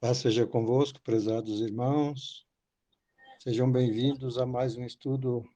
[0.00, 2.48] Paz seja convosco, prezados irmãos.
[3.38, 5.46] Sejam bem-vindos a mais um estudo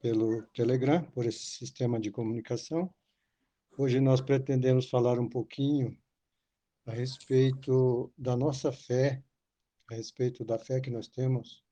[0.00, 2.92] pelo Telegram, por esse sistema de comunicação.
[3.78, 5.96] Hoje nós pretendemos falar um pouquinho
[6.84, 9.22] a respeito da nossa fé,
[9.88, 11.62] a respeito da fé que nós temos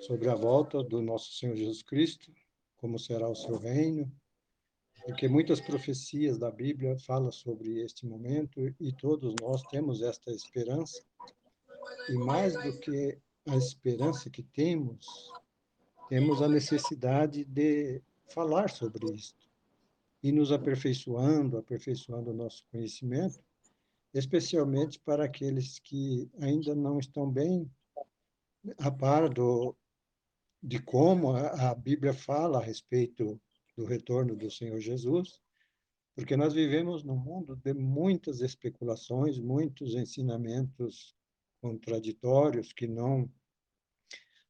[0.00, 2.30] sobre a volta do nosso Senhor Jesus Cristo,
[2.76, 4.14] como será o seu reino,
[5.06, 11.00] porque muitas profecias da Bíblia falam sobre este momento e todos nós temos esta esperança.
[12.08, 13.16] E mais do que
[13.46, 15.30] a esperança que temos,
[16.08, 19.48] temos a necessidade de falar sobre isto
[20.24, 23.38] e nos aperfeiçoando, aperfeiçoando o nosso conhecimento,
[24.12, 27.70] especialmente para aqueles que ainda não estão bem
[28.78, 29.76] a par do,
[30.60, 33.40] de como a, a Bíblia fala a respeito
[33.76, 35.40] do retorno do Senhor Jesus,
[36.14, 41.14] porque nós vivemos num mundo de muitas especulações, muitos ensinamentos
[41.60, 43.30] contraditórios que não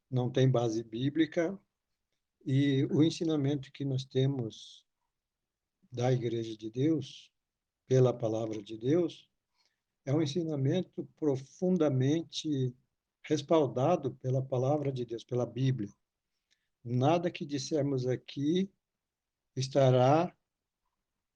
[0.09, 1.59] não têm base bíblica,
[2.45, 4.87] e o ensinamento que nós temos
[5.91, 7.29] da Igreja de Deus,
[7.89, 9.29] pela palavra de Deus,
[10.05, 12.73] é um ensinamento profundamente
[13.25, 15.93] respaldado pela palavra de Deus, pela Bíblia.
[16.85, 18.71] Nada que dissermos aqui
[19.57, 20.33] estará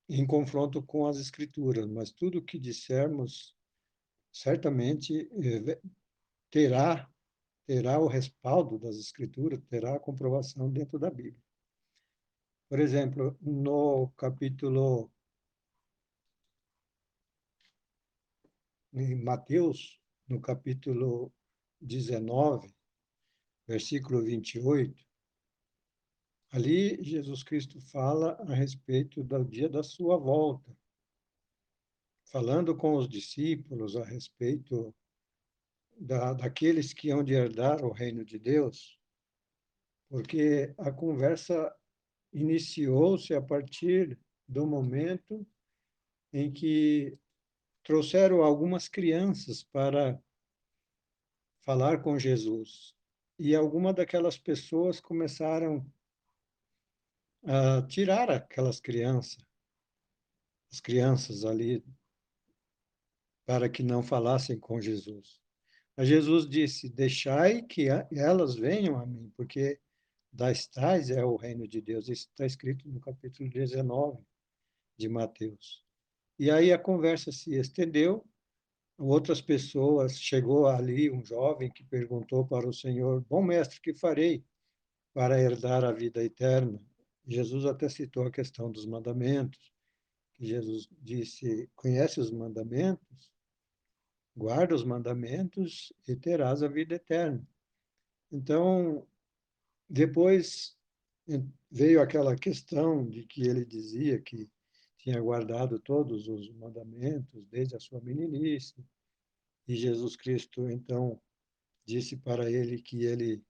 [0.08, 3.56] em confronto com as escrituras, mas tudo o que dissermos
[4.32, 5.80] certamente eh,
[6.50, 7.10] terá
[7.70, 11.40] terá o respaldo das escrituras, terá a comprovação dentro da Bíblia.
[12.68, 15.08] Por exemplo, no capítulo
[18.92, 21.32] em Mateus, no capítulo
[21.80, 22.74] 19,
[23.68, 25.06] versículo 28,
[26.52, 30.76] Ali, Jesus Cristo fala a respeito do dia da sua volta,
[32.24, 34.92] falando com os discípulos a respeito
[35.96, 38.98] da, daqueles que hão de herdar o reino de Deus,
[40.08, 41.72] porque a conversa
[42.32, 44.18] iniciou-se a partir
[44.48, 45.46] do momento
[46.32, 47.16] em que
[47.84, 50.20] trouxeram algumas crianças para
[51.60, 52.92] falar com Jesus.
[53.38, 55.88] E algumas daquelas pessoas começaram
[57.42, 59.38] uh, tirar aquelas crianças,
[60.72, 61.84] as crianças ali,
[63.46, 65.40] para que não falassem com Jesus.
[65.96, 69.80] Mas Jesus disse: Deixai que elas venham a mim, porque
[70.32, 72.08] das tais é o reino de Deus.
[72.08, 74.22] Isso está escrito no capítulo 19
[74.96, 75.84] de Mateus.
[76.38, 78.24] E aí a conversa se estendeu.
[78.96, 84.44] Outras pessoas, chegou ali um jovem que perguntou para o Senhor: Bom mestre, que farei
[85.12, 86.80] para herdar a vida eterna?
[87.26, 89.72] Jesus até citou a questão dos mandamentos,
[90.34, 93.30] que Jesus disse: conhece os mandamentos,
[94.36, 97.46] guarda os mandamentos e terás a vida eterna.
[98.32, 99.06] Então,
[99.88, 100.76] depois
[101.70, 104.50] veio aquela questão de que ele dizia que
[104.98, 108.84] tinha guardado todos os mandamentos desde a sua meninice,
[109.66, 111.20] e Jesus Cristo então
[111.84, 113.42] disse para ele que ele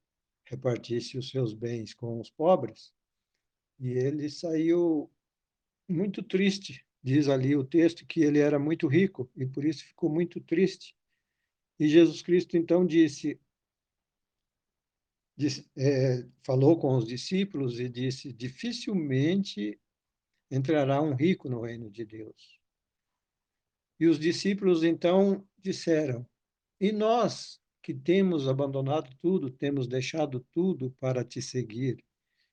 [0.44, 2.92] repartisse os seus bens com os pobres.
[3.80, 5.10] E ele saiu
[5.88, 10.10] muito triste, diz ali o texto, que ele era muito rico e por isso ficou
[10.10, 10.94] muito triste.
[11.78, 13.40] E Jesus Cristo então disse,
[15.34, 19.80] disse é, falou com os discípulos e disse: dificilmente
[20.50, 22.60] entrará um rico no reino de Deus.
[23.98, 26.28] E os discípulos então disseram:
[26.78, 32.04] e nós que temos abandonado tudo, temos deixado tudo para te seguir,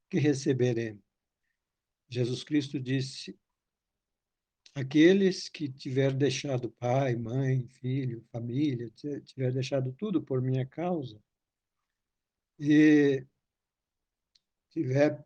[0.09, 1.06] que receberemos?
[2.09, 3.37] Jesus Cristo disse:
[4.77, 11.19] aqueles que tiver deixado pai, mãe, filho, família, tiver deixado tudo por minha causa,
[12.59, 13.25] e
[14.69, 15.25] tiver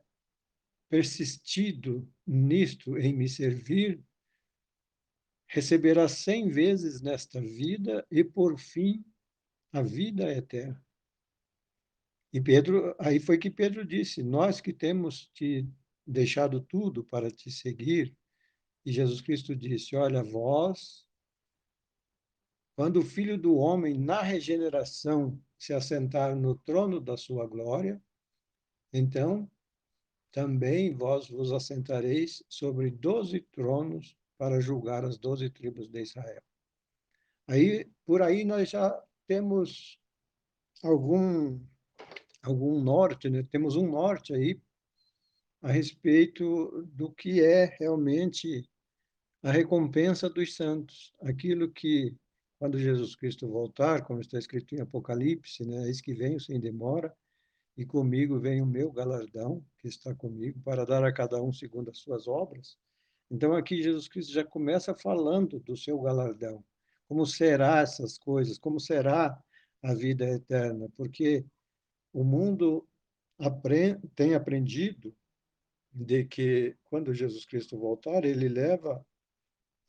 [0.89, 4.01] persistido nisto, em me servir,
[5.47, 9.03] receberá cem vezes nesta vida e, por fim,
[9.73, 10.81] a vida eterna.
[12.33, 15.67] E Pedro, aí foi que Pedro disse: Nós que temos te
[16.11, 18.15] deixado tudo para te seguir.
[18.85, 21.07] E Jesus Cristo disse: Olha, vós,
[22.75, 28.01] quando o Filho do Homem, na regeneração, se assentar no trono da sua glória,
[28.91, 29.49] então
[30.31, 36.41] também vós vos assentareis sobre doze tronos para julgar as doze tribos de Israel.
[37.47, 39.99] Aí, por aí nós já temos
[40.81, 41.59] algum
[42.41, 43.43] algum norte, né?
[43.43, 44.59] temos um norte aí
[45.61, 48.67] a respeito do que é realmente
[49.43, 52.15] a recompensa dos santos, aquilo que
[52.59, 55.87] quando Jesus Cristo voltar, como está escrito em Apocalipse, né?
[55.87, 57.11] Eis que venho sem demora,
[57.75, 61.89] e comigo vem o meu galardão, que está comigo, para dar a cada um segundo
[61.89, 62.77] as suas obras.
[63.31, 66.63] Então, aqui Jesus Cristo já começa falando do seu galardão.
[67.07, 68.59] Como será essas coisas?
[68.59, 69.41] Como será
[69.81, 70.87] a vida eterna?
[70.95, 71.43] Porque
[72.13, 72.87] o mundo
[73.39, 75.15] aprend, tem aprendido
[75.93, 79.05] de que quando Jesus Cristo voltar, ele leva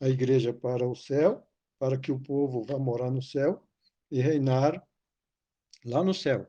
[0.01, 1.47] a igreja para o céu,
[1.79, 3.67] para que o povo vá morar no céu
[4.11, 4.87] e reinar
[5.85, 6.47] lá no céu.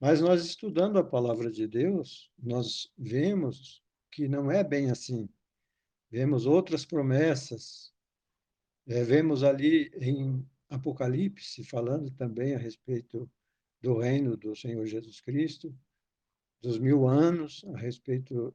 [0.00, 3.82] Mas nós estudando a palavra de Deus, nós vemos
[4.12, 5.28] que não é bem assim.
[6.10, 7.92] Vemos outras promessas.
[8.86, 13.28] É, vemos ali em Apocalipse falando também a respeito
[13.80, 15.74] do reino do Senhor Jesus Cristo,
[16.60, 18.54] dos mil anos, a respeito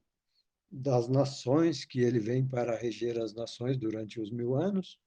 [0.69, 4.99] das nações, que ele vem para reger as nações durante os mil anos.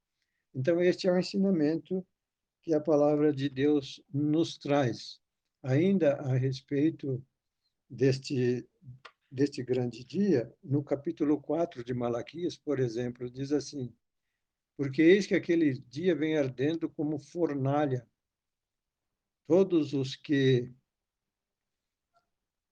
[0.54, 2.06] Então, este é o ensinamento
[2.62, 5.20] que a palavra de Deus nos traz.
[5.62, 7.24] Ainda a respeito
[7.88, 8.68] deste,
[9.30, 13.94] deste grande dia, no capítulo 4 de Malaquias, por exemplo, diz assim:
[14.76, 18.06] Porque eis que aquele dia vem ardendo como fornalha.
[19.46, 20.72] Todos os que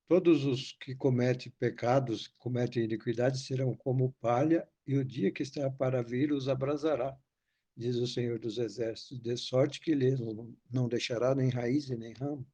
[0.06, 5.71] Todos os que cometem pecados, cometem iniquidade, serão como palha, e o dia que está
[5.71, 7.17] para vir os abrasará,
[7.75, 10.15] diz o Senhor dos Exércitos, de sorte que ele
[10.71, 12.47] não deixará nem raiz e nem ramo.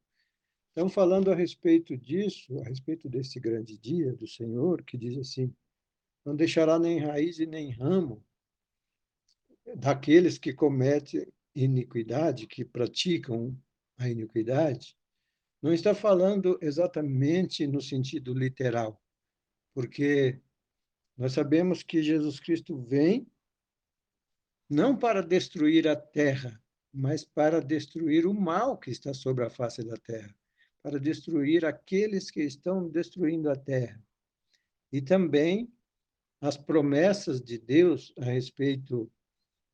[0.72, 5.52] Então, falando a respeito disso, a respeito desse grande dia do Senhor, que diz assim:
[6.24, 8.24] não deixará nem raiz e nem ramo
[9.76, 13.56] daqueles que cometem iniquidade, que praticam
[13.98, 14.96] a iniquidade,
[15.62, 19.00] não está falando exatamente no sentido literal,
[19.74, 20.40] porque
[21.16, 23.26] nós sabemos que Jesus Cristo vem
[24.68, 26.62] não para destruir a terra,
[26.92, 30.34] mas para destruir o mal que está sobre a face da terra,
[30.82, 34.02] para destruir aqueles que estão destruindo a terra.
[34.92, 35.70] E também
[36.40, 39.12] as promessas de Deus a respeito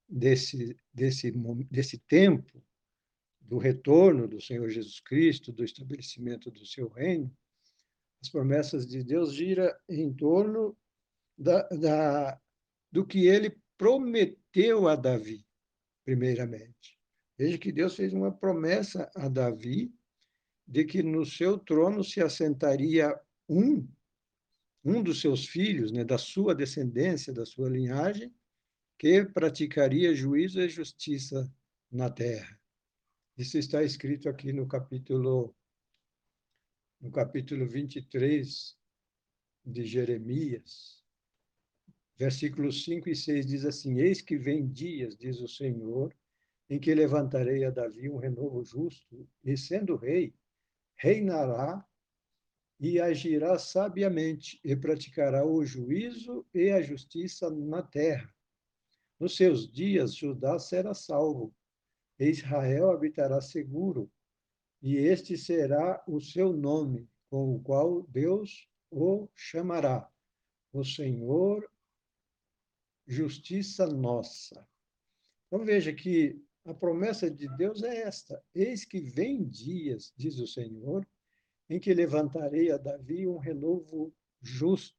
[0.09, 1.33] desse, desse,
[1.71, 2.63] desse tempo
[3.47, 7.33] do retorno do Senhor Jesus Cristo, do estabelecimento do seu reino,
[8.21, 10.77] as promessas de Deus gira em torno
[11.39, 12.41] da, da,
[12.91, 15.47] do que ele prometeu a Davi,
[16.05, 16.99] primeiramente.
[17.39, 19.95] Veja que Deus fez uma promessa a Davi
[20.67, 23.15] de que no seu trono se assentaria
[23.49, 23.87] um,
[24.85, 28.35] um dos seus filhos, né, da sua descendência, da sua linhagem,
[28.99, 31.53] que praticaria juízo e justiça
[31.93, 32.56] na terra.
[33.37, 35.55] Isso está escrito aqui no capítulo
[36.99, 38.75] no capítulo 23
[39.63, 41.05] de Jeremias,
[42.17, 46.17] versículos 5 e 6 diz assim: Eis que vem dias, diz o Senhor,
[46.71, 50.35] em que levantarei a Davi um renovo justo, e sendo rei,
[50.95, 51.87] reinará
[52.81, 58.35] e agirá sabiamente, e praticará o juízo e a justiça na terra.
[59.21, 61.55] Nos seus dias, Judá será salvo,
[62.19, 64.11] Israel habitará seguro,
[64.83, 70.11] e este será o seu nome, com o qual Deus o chamará.
[70.73, 71.69] O Senhor,
[73.07, 74.67] justiça nossa.
[75.47, 80.47] Então veja que a promessa de Deus é esta: Eis que vem dias, diz o
[80.47, 81.07] Senhor,
[81.69, 84.97] em que levantarei a Davi um renovo justo.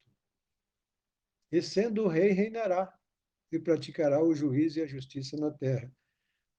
[1.51, 2.93] E sendo rei, reinará
[3.51, 5.91] e praticará o juízo e a justiça na terra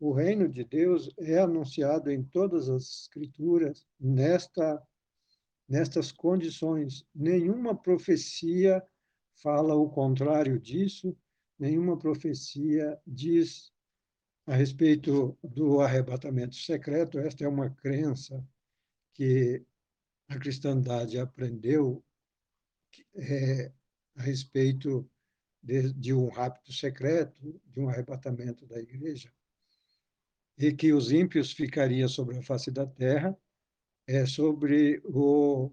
[0.01, 4.83] o reino de Deus é anunciado em todas as escrituras nesta
[5.69, 7.05] nestas condições.
[7.15, 8.83] Nenhuma profecia
[9.43, 11.15] fala o contrário disso,
[11.59, 13.71] nenhuma profecia diz
[14.47, 17.19] a respeito do arrebatamento secreto.
[17.19, 18.43] Esta é uma crença
[19.13, 19.63] que
[20.29, 22.03] a cristandade aprendeu
[23.15, 23.71] é,
[24.17, 25.07] a respeito
[25.63, 29.31] de, de um rapto secreto, de um arrebatamento da igreja
[30.59, 33.39] e que os ímpios ficariam sobre a face da terra,
[34.07, 35.71] é sobre o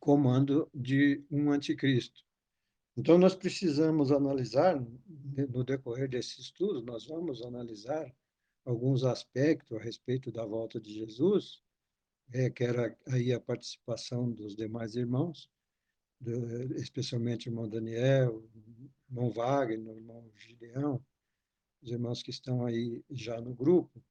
[0.00, 2.24] comando de um anticristo.
[2.96, 4.84] Então, nós precisamos analisar,
[5.50, 8.12] no decorrer desse estudo, nós vamos analisar
[8.64, 11.62] alguns aspectos a respeito da volta de Jesus,
[12.32, 15.48] é, que era aí a participação dos demais irmãos,
[16.76, 21.00] especialmente o irmão Daniel, o irmão Wagner, o irmão Gideão,
[21.82, 24.02] os irmãos que estão aí já no grupo,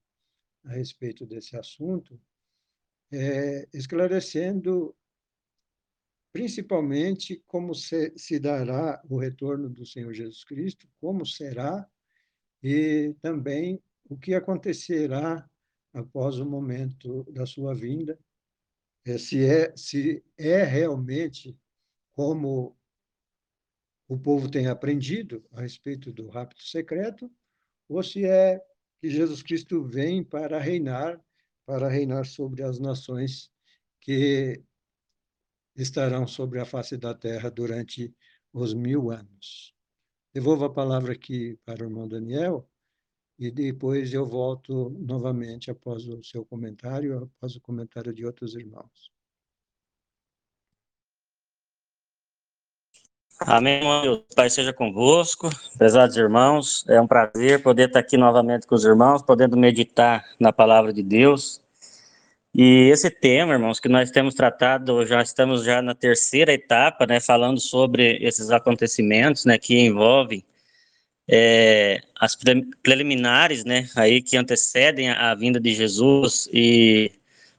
[0.64, 2.20] a respeito desse assunto,
[3.12, 4.96] é, esclarecendo
[6.32, 11.90] principalmente como se, se dará o retorno do Senhor Jesus Cristo, como será,
[12.62, 15.50] e também o que acontecerá
[15.94, 18.20] após o momento da sua vinda,
[19.06, 21.58] é, se, é, se é realmente
[22.14, 22.78] como
[24.08, 27.32] o povo tem aprendido a respeito do rapto secreto,
[27.88, 28.62] ou se é
[29.00, 31.22] que Jesus Cristo vem para reinar,
[31.66, 33.52] para reinar sobre as nações
[34.02, 34.64] que
[35.76, 38.14] estarão sobre a face da terra durante
[38.52, 39.74] os mil anos.
[40.34, 42.70] Devolvo a palavra aqui para o irmão Daniel,
[43.40, 49.17] e depois eu volto novamente após o seu comentário, após o comentário de outros irmãos.
[53.40, 54.24] Amém, irmão.
[54.36, 56.84] Pai seja convosco, pesados irmãos.
[56.88, 61.04] É um prazer poder estar aqui novamente com os irmãos, podendo meditar na palavra de
[61.04, 61.62] Deus.
[62.54, 67.20] E esse tema, irmãos, que nós temos tratado, já estamos já na terceira etapa, né,
[67.20, 70.44] falando sobre esses acontecimentos, né, que envolvem
[71.30, 72.36] é, as
[72.82, 77.12] preliminares, né, aí que antecedem a, a vinda de Jesus e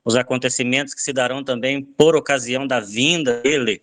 [0.05, 3.81] os acontecimentos que se darão também por ocasião da vinda dele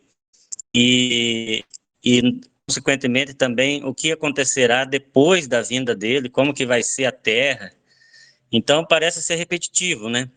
[0.74, 1.64] e,
[2.06, 7.12] e consequentemente também o que acontecerá depois da vinda dele, como que vai ser a
[7.12, 7.72] terra.
[8.52, 10.30] Então parece ser repetitivo, né?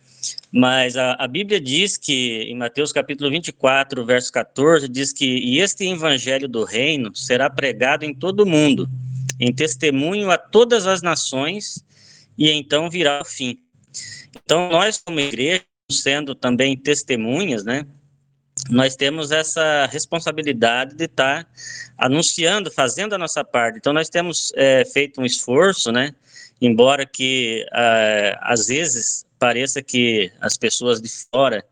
[0.51, 5.59] Mas a, a, Bíblia diz que, em Mateus capítulo 24, verso 14, diz que e
[5.59, 8.89] este evangelho do reino será pregado em todo o mundo,
[9.39, 11.83] em testemunho a todas as nações,
[12.37, 13.59] e então virá o fim.
[14.35, 17.85] Então, nós, como igreja, sendo também testemunhas, né,
[18.69, 21.49] nós temos essa responsabilidade de estar tá
[21.97, 23.77] anunciando, fazendo a nossa parte.
[23.77, 26.13] Então, nós temos é, feito um esforço, né,
[26.61, 31.63] embora que, é, às vezes, pareça que as pessoas de fora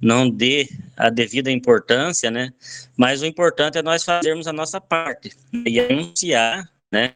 [0.00, 2.52] não dê a devida importância, né?
[2.96, 5.30] Mas o importante é nós fazermos a nossa parte
[5.64, 7.14] e anunciar, né?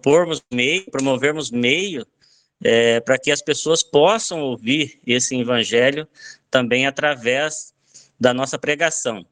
[0.00, 2.06] Pormos meio, promovermos meio
[2.62, 6.06] é, para que as pessoas possam ouvir esse evangelho
[6.48, 7.74] também através
[8.18, 9.26] da nossa pregação.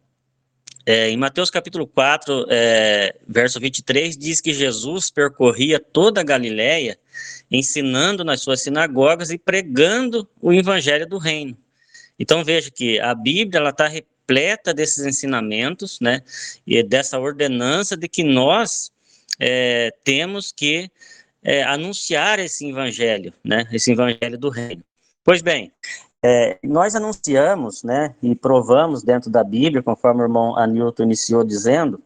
[0.89, 6.97] É, em Mateus capítulo 4, é, verso 23, diz que Jesus percorria toda a Galiléia,
[7.51, 11.59] ensinando nas suas sinagogas e pregando o evangelho do reino.
[12.19, 16.23] Então veja que a Bíblia está repleta desses ensinamentos, né,
[16.65, 18.93] e dessa ordenança de que nós
[19.41, 20.89] é, temos que
[21.43, 24.85] é, anunciar esse evangelho, né, esse evangelho do reino.
[25.25, 25.73] Pois bem,
[26.29, 32.03] é, nós anunciamos, né, e provamos dentro da Bíblia, conforme o irmão Anilton iniciou dizendo,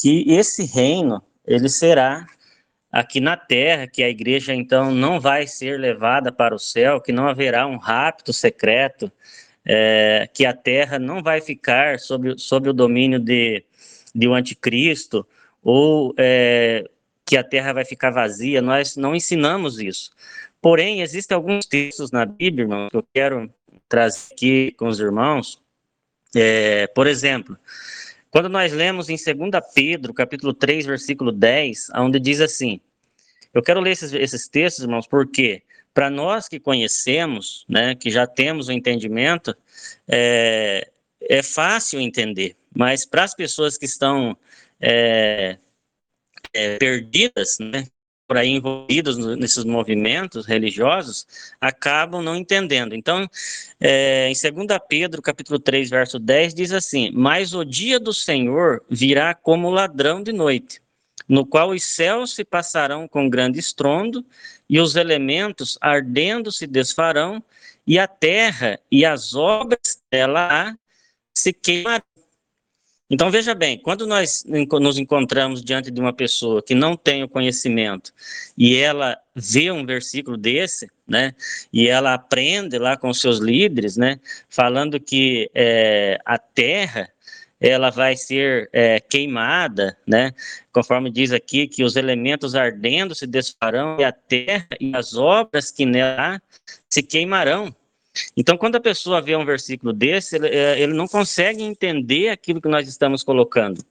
[0.00, 2.24] que esse reino, ele será
[2.90, 7.10] aqui na terra, que a igreja então não vai ser levada para o céu, que
[7.10, 9.10] não haverá um rapto secreto,
[9.64, 13.64] é, que a terra não vai ficar sob, sob o domínio de,
[14.14, 15.26] de um anticristo,
[15.60, 16.88] ou é,
[17.26, 20.12] que a terra vai ficar vazia, nós não ensinamos isso.
[20.62, 23.52] Porém, existem alguns textos na Bíblia, irmão, que eu quero
[23.88, 25.60] trazer aqui com os irmãos.
[26.36, 27.58] É, por exemplo,
[28.30, 32.80] quando nós lemos em 2 Pedro, capítulo 3, versículo 10, onde diz assim,
[33.52, 38.24] eu quero ler esses, esses textos, irmãos, porque para nós que conhecemos, né, que já
[38.24, 39.54] temos o entendimento,
[40.06, 40.88] é,
[41.20, 44.38] é fácil entender, mas para as pessoas que estão
[44.80, 45.58] é,
[46.54, 47.84] é, perdidas, né,
[48.26, 51.26] por aí envolvidos nesses movimentos religiosos
[51.60, 52.94] acabam não entendendo.
[52.94, 53.28] Então,
[53.80, 58.82] é, em 2 Pedro, capítulo 3, verso 10, diz assim, Mas o dia do Senhor
[58.88, 60.80] virá como ladrão de noite,
[61.28, 64.24] no qual os céus se passarão com grande estrondo,
[64.68, 67.42] e os elementos ardendo se desfarão,
[67.86, 70.76] e a terra e as obras dela
[71.36, 72.11] se queimarão.
[73.12, 77.28] Então, veja bem, quando nós nos encontramos diante de uma pessoa que não tem o
[77.28, 78.10] conhecimento
[78.56, 81.34] e ela vê um versículo desse, né,
[81.70, 87.06] e ela aprende lá com seus líderes, né, falando que é, a terra
[87.60, 90.32] ela vai ser é, queimada, né?
[90.72, 95.70] Conforme diz aqui que os elementos ardendo se desfarão e a terra e as obras
[95.70, 96.42] que nela
[96.88, 97.72] se queimarão.
[98.36, 102.60] Então, quando a pessoa vê um versículo desse, ele, é, ele não consegue entender aquilo
[102.60, 103.84] que nós estamos colocando.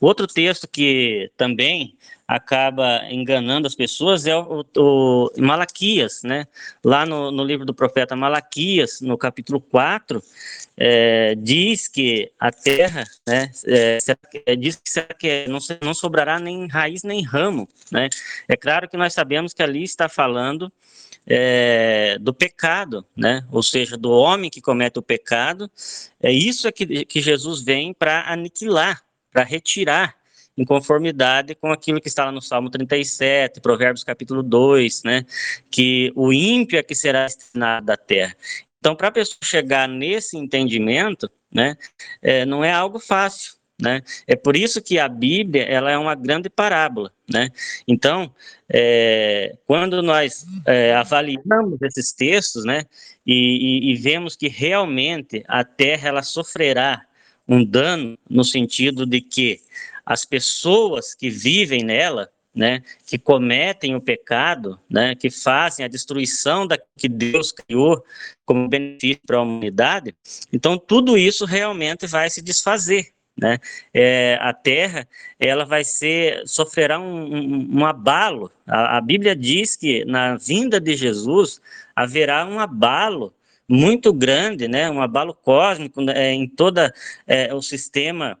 [0.00, 1.96] Outro texto que também
[2.26, 6.46] acaba enganando as pessoas é o, o Malaquias, né?
[6.84, 10.22] Lá no, no, livro do profeta Malaquias, no capítulo 4,
[10.76, 13.98] é, diz que a terra, né, é,
[14.44, 14.80] é diz
[15.18, 18.10] que não, não sobrará nem raiz nem ramo, né?
[18.46, 20.70] É claro que nós sabemos que ali está falando
[21.28, 23.44] é, do pecado, né?
[23.52, 25.70] Ou seja, do homem que comete o pecado.
[26.20, 30.16] É isso que, que Jesus vem para aniquilar, para retirar.
[30.56, 35.24] em conformidade com aquilo que está lá no Salmo 37, Provérbios capítulo 2, né?
[35.70, 38.34] Que o ímpio é que será destinado da terra.
[38.80, 41.76] Então, para a pessoa chegar nesse entendimento, né,
[42.22, 44.02] é, não é algo fácil, né?
[44.26, 47.50] É por isso que a Bíblia ela é uma grande parábola, né?
[47.86, 48.34] Então,
[48.68, 52.84] é, quando nós é, avaliamos esses textos, né,
[53.24, 57.06] e, e, e, vemos que realmente a Terra ela sofrerá
[57.46, 59.60] um dano no sentido de que
[60.04, 66.66] as pessoas que vivem nela, né, que cometem o pecado, né, que fazem a destruição
[66.66, 68.04] da que Deus criou
[68.44, 70.16] como benefício para a humanidade,
[70.52, 73.58] então tudo isso realmente vai se desfazer, né?
[73.94, 75.06] É, a terra
[75.38, 78.50] ela vai ser sofrerá um, um, um abalo.
[78.66, 81.60] A, a, Bíblia diz que na vinda de Jesus
[81.94, 83.32] haverá um abalo
[83.68, 84.90] muito grande, né?
[84.90, 86.32] Um abalo cósmico né?
[86.32, 86.92] em toda
[87.26, 88.36] é, o sistema,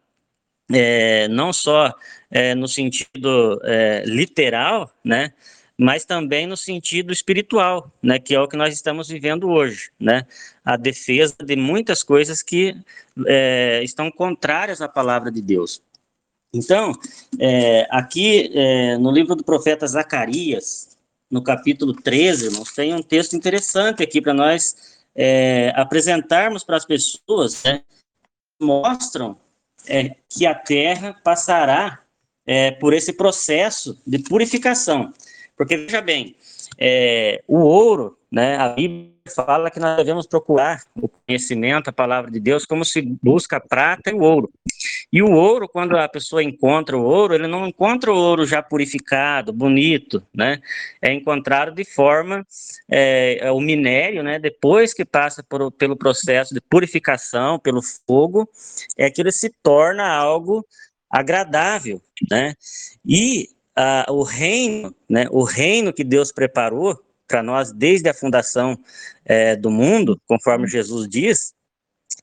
[0.72, 1.94] é, não só
[2.30, 5.32] é, no sentido é, literal, né?
[5.78, 10.26] Mas também no sentido espiritual, né, que é o que nós estamos vivendo hoje, né,
[10.64, 12.76] a defesa de muitas coisas que
[13.26, 15.80] é, estão contrárias à palavra de Deus.
[16.52, 16.92] Então,
[17.38, 20.96] é, aqui é, no livro do profeta Zacarias,
[21.30, 26.84] no capítulo 13, irmãos, tem um texto interessante aqui para nós é, apresentarmos para as
[26.84, 27.82] pessoas, né,
[28.60, 29.38] mostram
[29.86, 32.02] é, que a terra passará
[32.44, 35.12] é, por esse processo de purificação.
[35.58, 36.36] Porque, veja bem,
[36.78, 42.30] é, o ouro, né, a Bíblia fala que nós devemos procurar o conhecimento, a palavra
[42.30, 44.50] de Deus, como se busca a prata e o ouro.
[45.12, 48.62] E o ouro, quando a pessoa encontra o ouro, ele não encontra o ouro já
[48.62, 50.60] purificado, bonito, né?
[51.02, 52.46] É encontrado de forma,
[52.88, 54.38] é, é o minério, né?
[54.38, 58.48] Depois que passa por, pelo processo de purificação, pelo fogo,
[58.96, 60.64] é que ele se torna algo
[61.10, 62.00] agradável,
[62.30, 62.54] né?
[63.04, 68.78] E uh, o reino, né, o reino que Deus preparou para nós desde a fundação
[69.24, 71.52] é, do mundo, conforme Jesus diz,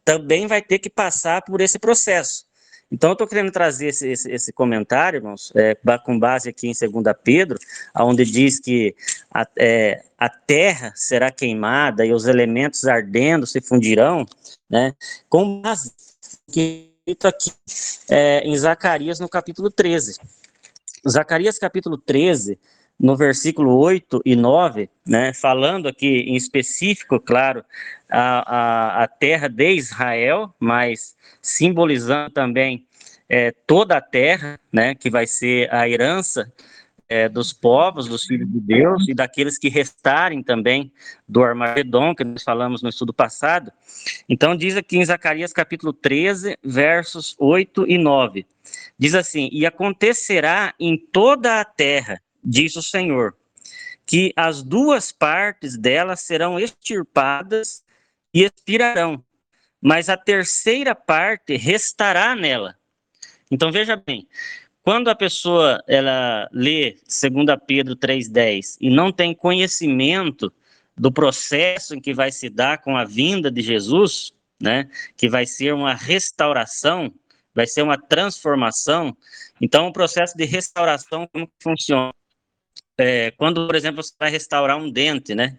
[0.03, 2.45] também vai ter que passar por esse processo.
[2.91, 6.73] Então, eu estou querendo trazer esse, esse, esse comentário, irmãos, é, com base aqui em
[6.73, 7.57] 2 Pedro,
[7.95, 8.95] onde diz que
[9.33, 14.25] a, é, a terra será queimada e os elementos ardendo se fundirão,
[14.69, 14.93] né,
[15.29, 15.91] com base
[16.51, 16.91] que
[17.23, 17.51] aqui
[18.09, 20.19] é, em Zacarias, no capítulo 13.
[21.07, 22.59] Zacarias capítulo 13,
[22.99, 27.63] no versículo 8 e 9, né, falando aqui em específico, claro,
[28.09, 32.87] a, a, a terra de Israel, mas simbolizando também
[33.27, 36.51] é, toda a terra, né, que vai ser a herança
[37.07, 40.91] é, dos povos, dos filhos de Deus e daqueles que restarem também
[41.27, 43.71] do Armagedon, que nós falamos no estudo passado.
[44.27, 48.45] Então, diz aqui em Zacarias capítulo 13, versos 8 e 9:
[48.97, 53.35] diz assim: E acontecerá em toda a terra, diz o Senhor,
[54.05, 57.83] que as duas partes dela serão extirpadas
[58.33, 59.23] e expirarão,
[59.81, 62.75] mas a terceira parte restará nela.
[63.49, 64.27] Então veja bem,
[64.85, 70.53] quando a pessoa ela lê 2 Pedro 3,10 e não tem conhecimento
[70.95, 75.47] do processo em que vai se dar com a vinda de Jesus, né, que vai
[75.47, 77.11] ser uma restauração,
[77.51, 79.17] vai ser uma transformação.
[79.59, 82.13] Então, o processo de restauração, como funciona?
[82.95, 85.57] É, quando, por exemplo, você vai restaurar um dente, né?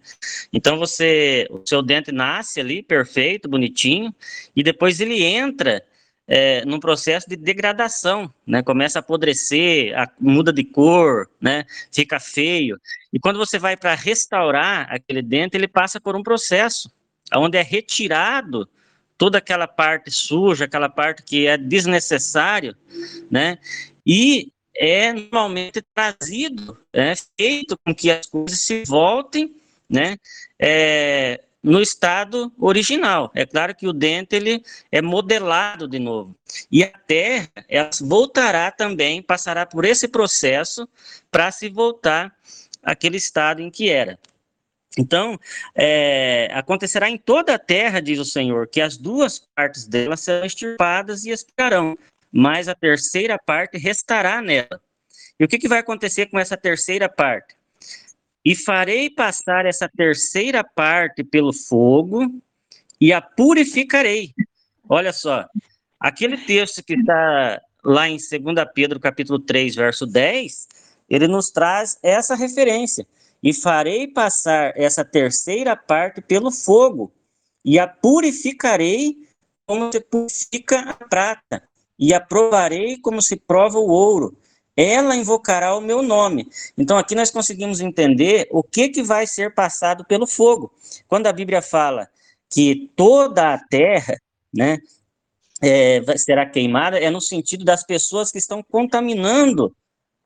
[0.53, 4.15] Então, você, o seu dente nasce ali, perfeito, bonitinho,
[4.55, 5.83] e depois ele entra
[6.27, 8.61] é, num processo de degradação, né?
[8.61, 11.65] Começa a apodrecer, a, muda de cor, né?
[11.91, 12.79] Fica feio.
[13.13, 16.91] E quando você vai para restaurar aquele dente, ele passa por um processo
[17.33, 18.67] onde é retirado
[19.17, 22.75] toda aquela parte suja, aquela parte que é desnecessário,
[23.31, 23.57] né?
[24.05, 29.55] E é normalmente trazido, é feito com que as coisas se voltem,
[29.89, 30.17] né?
[30.59, 33.31] É, no estado original.
[33.33, 36.35] É claro que o dente ele é modelado de novo.
[36.71, 40.87] E a terra ela voltará também, passará por esse processo
[41.31, 42.35] para se voltar
[42.83, 44.17] àquele estado em que era.
[44.97, 45.39] Então,
[45.75, 50.45] é, acontecerá em toda a terra, diz o Senhor, que as duas partes dela serão
[50.45, 51.95] extirpadas e expirarão,
[52.31, 54.81] mas a terceira parte restará nela.
[55.39, 57.55] E o que, que vai acontecer com essa terceira parte?
[58.47, 62.41] E farei passar essa terceira parte pelo fogo
[62.97, 64.33] e a purificarei.
[64.87, 65.45] Olha só,
[65.99, 68.31] aquele texto que está lá em 2
[68.73, 70.65] Pedro capítulo 3, verso 10,
[71.09, 73.05] ele nos traz essa referência.
[73.43, 77.11] E farei passar essa terceira parte pelo fogo
[77.65, 79.27] e a purificarei
[79.65, 81.67] como se purifica a prata.
[81.99, 84.37] e a provarei como se prova o ouro.
[84.77, 86.47] Ela invocará o meu nome.
[86.77, 90.71] Então aqui nós conseguimos entender o que que vai ser passado pelo fogo.
[91.07, 92.07] Quando a Bíblia fala
[92.47, 94.15] que toda a terra,
[94.53, 94.77] né,
[95.61, 99.75] é, será queimada, é no sentido das pessoas que estão contaminando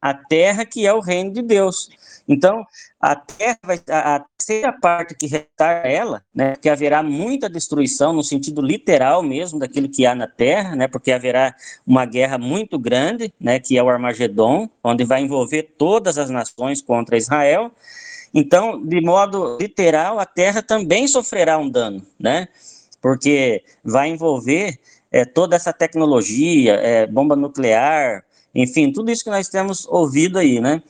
[0.01, 1.89] a terra que é o reino de Deus.
[2.31, 2.65] Então,
[2.97, 8.23] a terra vai, a, terceira parte que restar ela, né, que haverá muita destruição no
[8.23, 11.53] sentido literal mesmo daquilo que há na terra, né, porque haverá
[11.85, 16.81] uma guerra muito grande, né, que é o Armagedon, onde vai envolver todas as nações
[16.81, 17.69] contra Israel.
[18.33, 22.47] Então, de modo literal, a terra também sofrerá um dano, né,
[23.01, 24.79] porque vai envolver
[25.11, 28.23] é, toda essa tecnologia, é, bomba nuclear,
[28.55, 30.81] enfim, tudo isso que nós temos ouvido aí, né?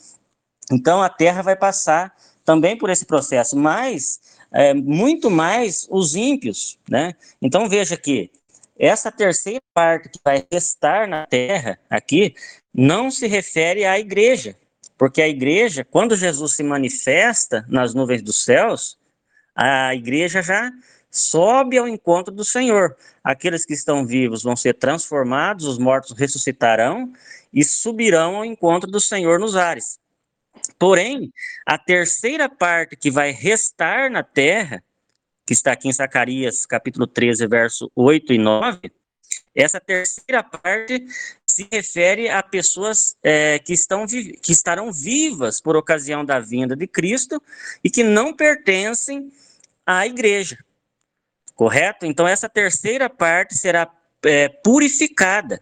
[0.71, 4.19] Então a Terra vai passar também por esse processo, mas
[4.51, 7.13] é, muito mais os ímpios, né?
[7.41, 8.31] Então veja que
[8.77, 12.34] essa terceira parte que vai restar na Terra aqui
[12.73, 14.55] não se refere à igreja,
[14.97, 18.97] porque a igreja, quando Jesus se manifesta nas nuvens dos céus,
[19.55, 20.71] a igreja já
[21.12, 22.95] sobe ao encontro do Senhor.
[23.23, 27.12] Aqueles que estão vivos vão ser transformados, os mortos ressuscitarão
[27.53, 30.00] e subirão ao encontro do Senhor nos ares.
[30.82, 31.32] Porém,
[31.63, 34.84] a terceira parte que vai restar na terra,
[35.46, 38.91] que está aqui em Zacarias, capítulo 13, verso 8 e 9,
[39.54, 41.06] essa terceira parte
[41.46, 46.88] se refere a pessoas é, que, estão, que estarão vivas por ocasião da vinda de
[46.88, 47.39] Cristo
[47.84, 49.32] e que não pertencem
[49.86, 50.58] à igreja.
[51.54, 52.08] Correto?
[52.08, 53.88] Então, essa terceira parte será
[54.26, 55.62] é, purificada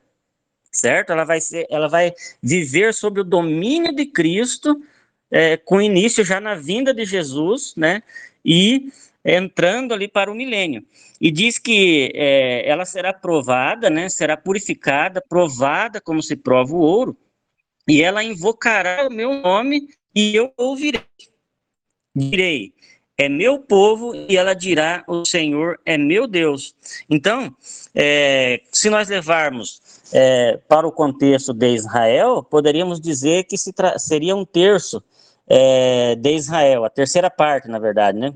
[0.72, 1.12] certo?
[1.12, 4.82] Ela vai ser, ela vai viver sob o domínio de Cristo,
[5.32, 8.02] é, com início já na vinda de Jesus, né?
[8.44, 8.92] E
[9.24, 10.84] entrando ali para o milênio.
[11.20, 14.10] E diz que é, ela será provada, né?
[14.10, 17.18] Será purificada, provada como se prova o ouro,
[17.88, 21.02] e ela invocará o meu nome e eu ouvirei.
[22.16, 22.74] Direi,
[23.18, 26.74] é meu povo, e ela dirá: O Senhor é meu Deus.
[27.10, 27.54] Então,
[27.94, 29.82] é, se nós levarmos
[30.14, 35.04] é, para o contexto de Israel, poderíamos dizer que se seria um terço
[35.50, 38.34] é, de Israel, a terceira parte, na verdade, né?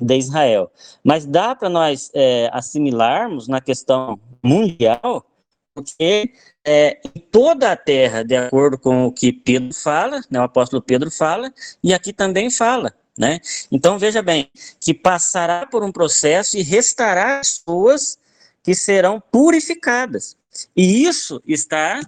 [0.00, 0.70] De Israel.
[1.02, 5.26] Mas dá para nós é, assimilarmos na questão mundial,
[5.74, 6.32] porque
[6.64, 10.80] é, em toda a terra, de acordo com o que Pedro fala, né, o apóstolo
[10.80, 13.40] Pedro fala, e aqui também fala, né?
[13.70, 18.18] Então veja bem, que passará por um processo e restará pessoas
[18.62, 20.36] que serão purificadas.
[20.74, 22.00] E isso está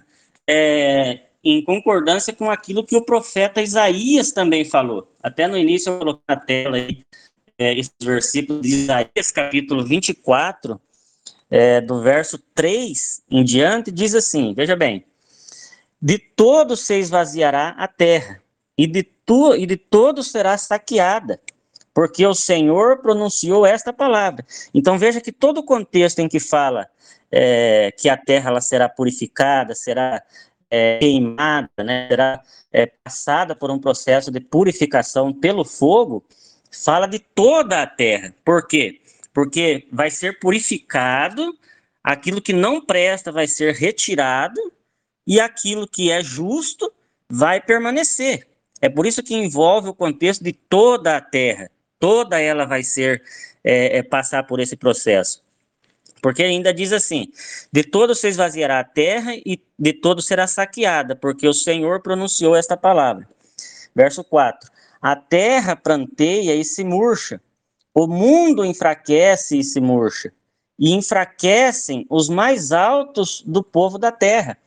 [0.47, 5.11] é, em concordância com aquilo que o profeta Isaías também falou.
[5.23, 7.03] Até no início eu coloquei na tela aí,
[7.57, 10.79] é, esse versículo de Isaías, capítulo 24,
[11.49, 15.05] é, do verso 3 em diante, diz assim: veja bem,
[16.01, 18.41] de todo se esvaziará a terra,
[18.77, 21.41] e de, tu, e de todo será saqueada,
[21.93, 24.45] porque o Senhor pronunciou esta palavra.
[24.73, 26.87] Então veja que todo o contexto em que fala
[27.31, 30.23] é, que a terra ela será purificada, será
[30.69, 36.23] é, queimada, né, será é, passada por um processo de purificação pelo fogo,
[36.83, 38.33] fala de toda a terra.
[38.43, 39.01] Por quê?
[39.33, 41.57] Porque vai ser purificado,
[42.03, 44.59] aquilo que não presta vai ser retirado,
[45.25, 46.91] e aquilo que é justo
[47.29, 48.47] vai permanecer.
[48.81, 51.69] É por isso que envolve o contexto de toda a terra.
[51.99, 53.21] Toda ela vai ser
[53.63, 55.43] é, é, passar por esse processo.
[56.21, 57.27] Porque ainda diz assim:
[57.71, 62.55] de todo se esvaziará a terra e de todo será saqueada, porque o Senhor pronunciou
[62.55, 63.27] esta palavra.
[63.95, 64.69] Verso 4:
[65.01, 67.41] A terra pranteia e se murcha,
[67.93, 70.31] o mundo enfraquece e se murcha,
[70.77, 74.57] e enfraquecem os mais altos do povo da terra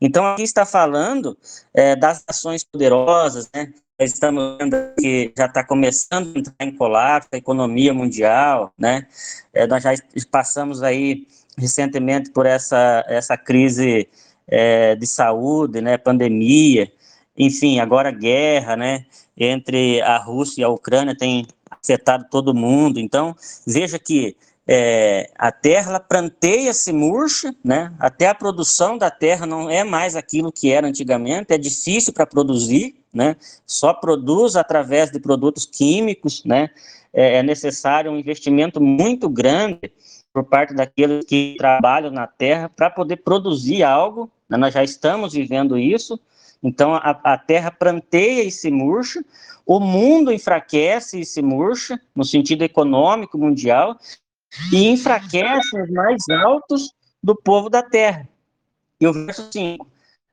[0.00, 1.34] então, aqui está falando
[1.72, 3.72] é, das ações poderosas, né?
[3.98, 9.06] Estamos vendo que já está começando a entrar em colapso a economia mundial, né?
[9.52, 9.92] É, nós já
[10.32, 14.08] passamos aí recentemente por essa, essa crise
[14.48, 15.96] é, de saúde, né?
[15.96, 16.90] Pandemia,
[17.38, 19.06] enfim, agora guerra, né?
[19.36, 22.98] Entre a Rússia e a Ucrânia tem afetado todo mundo.
[22.98, 27.94] Então, veja que é, a terra planteia-se murcha, né?
[28.00, 32.26] Até a produção da terra não é mais aquilo que era antigamente, é difícil para
[32.26, 33.36] produzir, né?
[33.64, 36.70] Só produz através de produtos químicos, né?
[37.12, 39.92] É, é necessário um investimento muito grande
[40.32, 44.28] por parte daqueles que trabalham na terra para poder produzir algo.
[44.48, 44.56] Né?
[44.56, 46.18] Nós já estamos vivendo isso.
[46.60, 49.24] Então a, a terra planteia e se murcha,
[49.64, 53.98] o mundo enfraquece e se murcha no sentido econômico mundial,
[54.72, 58.28] e enfraquece os mais altos do povo da terra.
[59.00, 59.86] E o verso 5.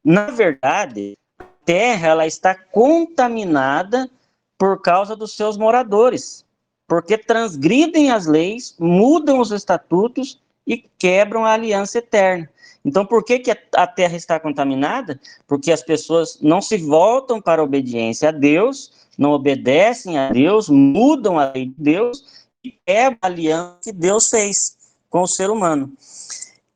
[0.04, 1.18] Na verdade,
[1.66, 4.10] terra ela está contaminada
[4.58, 6.46] por causa dos seus moradores,
[6.88, 12.50] porque transgridem as leis, mudam os estatutos e quebram a aliança eterna.
[12.84, 15.20] Então, por que, que a terra está contaminada?
[15.48, 20.68] Porque as pessoas não se voltam para a obediência a Deus, não obedecem a Deus,
[20.68, 24.78] mudam a lei de Deus e quebram a aliança que Deus fez
[25.10, 25.92] com o ser humano.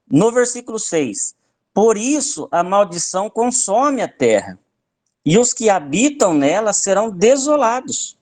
[0.09, 1.35] No versículo 6,
[1.73, 4.59] por isso a maldição consome a terra,
[5.25, 8.17] e os que habitam nela serão desolados.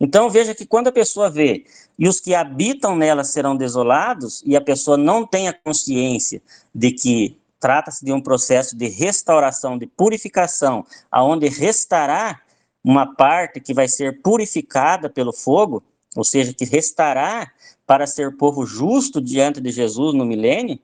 [0.00, 1.64] Então veja que quando a pessoa vê
[1.98, 6.40] e os que habitam nela serão desolados, e a pessoa não tem a consciência
[6.72, 12.40] de que trata-se de um processo de restauração, de purificação, aonde restará
[12.84, 15.82] uma parte que vai ser purificada pelo fogo,
[16.14, 17.50] ou seja, que restará
[17.84, 20.78] para ser povo justo diante de Jesus no milênio.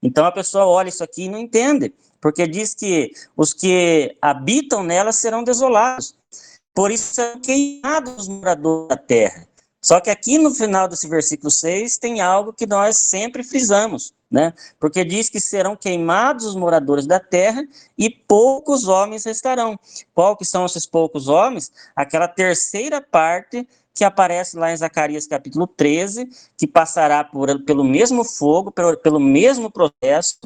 [0.00, 4.82] Então a pessoa olha isso aqui e não entende, porque diz que os que habitam
[4.82, 6.14] nela serão desolados.
[6.74, 9.48] Por isso são queimados os moradores da terra.
[9.82, 14.52] Só que aqui no final desse versículo 6 tem algo que nós sempre frisamos, né?
[14.78, 19.78] Porque diz que serão queimados os moradores da terra e poucos homens restarão.
[20.14, 21.72] Qual que são esses poucos homens?
[21.96, 28.22] Aquela terceira parte que aparece lá em Zacarias capítulo 13, que passará por, pelo mesmo
[28.22, 30.38] fogo, pelo, pelo mesmo processo,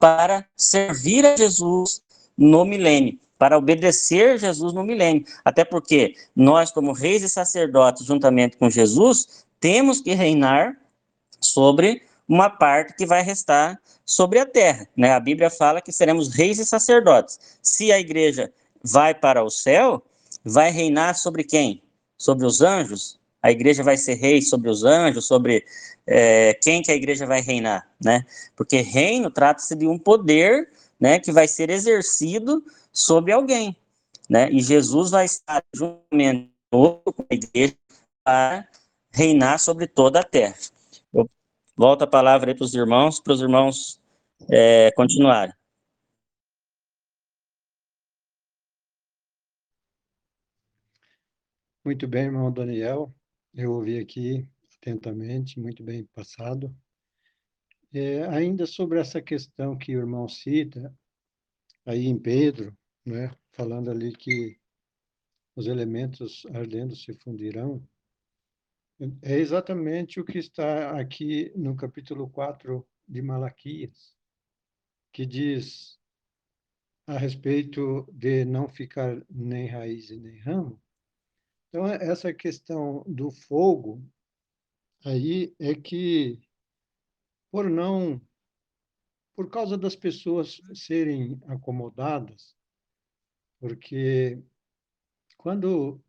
[0.00, 2.02] para servir a Jesus
[2.36, 5.24] no milênio para obedecer Jesus no milênio.
[5.42, 10.76] Até porque nós, como reis e sacerdotes, juntamente com Jesus, temos que reinar
[11.40, 14.86] sobre uma parte que vai restar sobre a terra.
[14.96, 15.12] Né?
[15.12, 17.58] A Bíblia fala que seremos reis e sacerdotes.
[17.62, 20.02] Se a igreja vai para o céu,
[20.44, 21.82] vai reinar sobre quem?
[22.18, 23.19] Sobre os anjos?
[23.42, 25.64] A igreja vai ser rei sobre os anjos, sobre
[26.06, 28.24] é, quem que a igreja vai reinar, né?
[28.56, 33.76] Porque reino trata-se de um poder, né, que vai ser exercido sobre alguém,
[34.28, 34.50] né?
[34.50, 37.76] E Jesus vai estar juntamente com a igreja
[38.24, 38.68] para
[39.12, 40.54] reinar sobre toda a terra.
[41.12, 41.28] Eu
[41.76, 44.00] volto a palavra aí para os irmãos, para os irmãos
[44.50, 45.54] é, continuarem.
[51.84, 53.12] Muito bem, irmão Daniel.
[53.52, 56.74] Eu ouvi aqui atentamente, muito bem passado.
[57.92, 60.96] É, ainda sobre essa questão que o irmão cita,
[61.84, 64.56] aí em Pedro, né, falando ali que
[65.56, 67.84] os elementos ardendo se fundirão,
[69.22, 74.14] é exatamente o que está aqui no capítulo 4 de Malaquias,
[75.12, 75.98] que diz
[77.04, 80.80] a respeito de não ficar nem raiz e nem ramo.
[81.70, 84.04] Então, essa questão do fogo
[85.04, 86.36] aí é que,
[87.48, 88.20] por não,
[89.36, 92.56] por causa das pessoas serem acomodadas,
[93.60, 94.42] porque
[95.36, 96.02] quando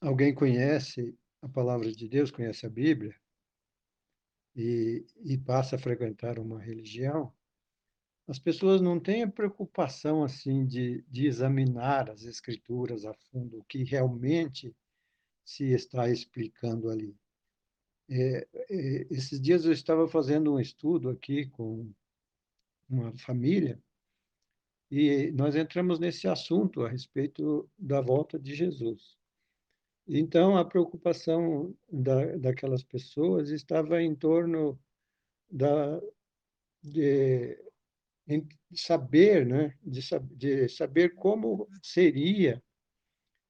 [0.00, 3.14] alguém conhece a palavra de Deus, conhece a Bíblia,
[4.56, 7.32] e, e passa a frequentar uma religião,
[8.28, 13.64] as pessoas não têm a preocupação assim de, de examinar as escrituras a fundo, o
[13.64, 14.76] que realmente
[15.42, 17.16] se está explicando ali.
[18.10, 21.90] É, é, esses dias eu estava fazendo um estudo aqui com
[22.88, 23.82] uma família
[24.90, 29.16] e nós entramos nesse assunto a respeito da volta de Jesus.
[30.06, 34.78] Então, a preocupação da, daquelas pessoas estava em torno
[35.50, 36.00] da,
[36.82, 37.58] de,
[38.74, 39.76] saber, né?
[39.82, 40.00] de,
[40.36, 42.62] de saber como seria,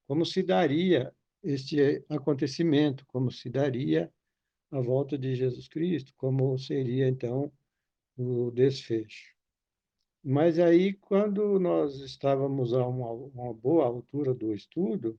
[0.06, 4.12] como se daria este acontecimento, como se daria
[4.70, 7.52] a volta de Jesus Cristo, como seria, então,
[8.16, 9.34] o desfecho.
[10.22, 15.18] Mas aí, quando nós estávamos a uma, uma boa altura do estudo,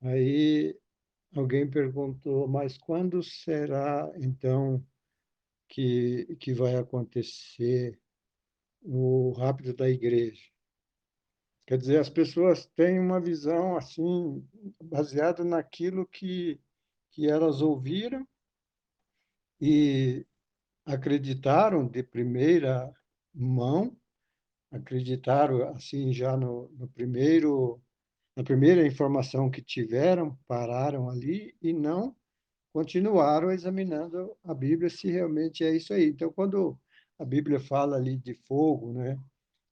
[0.00, 0.78] aí
[1.34, 4.84] alguém perguntou, mas quando será, então,
[5.68, 7.98] que, que vai acontecer
[8.86, 10.42] o rápido da igreja?
[11.66, 14.46] Quer dizer, as pessoas têm uma visão assim,
[14.80, 16.60] baseada naquilo que,
[17.10, 18.26] que elas ouviram
[19.60, 20.24] e
[20.84, 22.94] acreditaram de primeira
[23.34, 23.96] mão,
[24.70, 27.82] acreditaram assim já no, no primeiro
[28.36, 32.14] na primeira informação que tiveram, pararam ali e não
[32.70, 36.10] continuaram examinando a Bíblia se realmente é isso aí.
[36.10, 36.78] Então, quando
[37.18, 39.18] a Bíblia fala ali de fogo, né,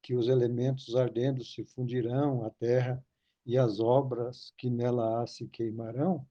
[0.02, 3.04] que os elementos ardendo se fundirão a terra
[3.46, 6.26] e as obras que nela há se queimarão,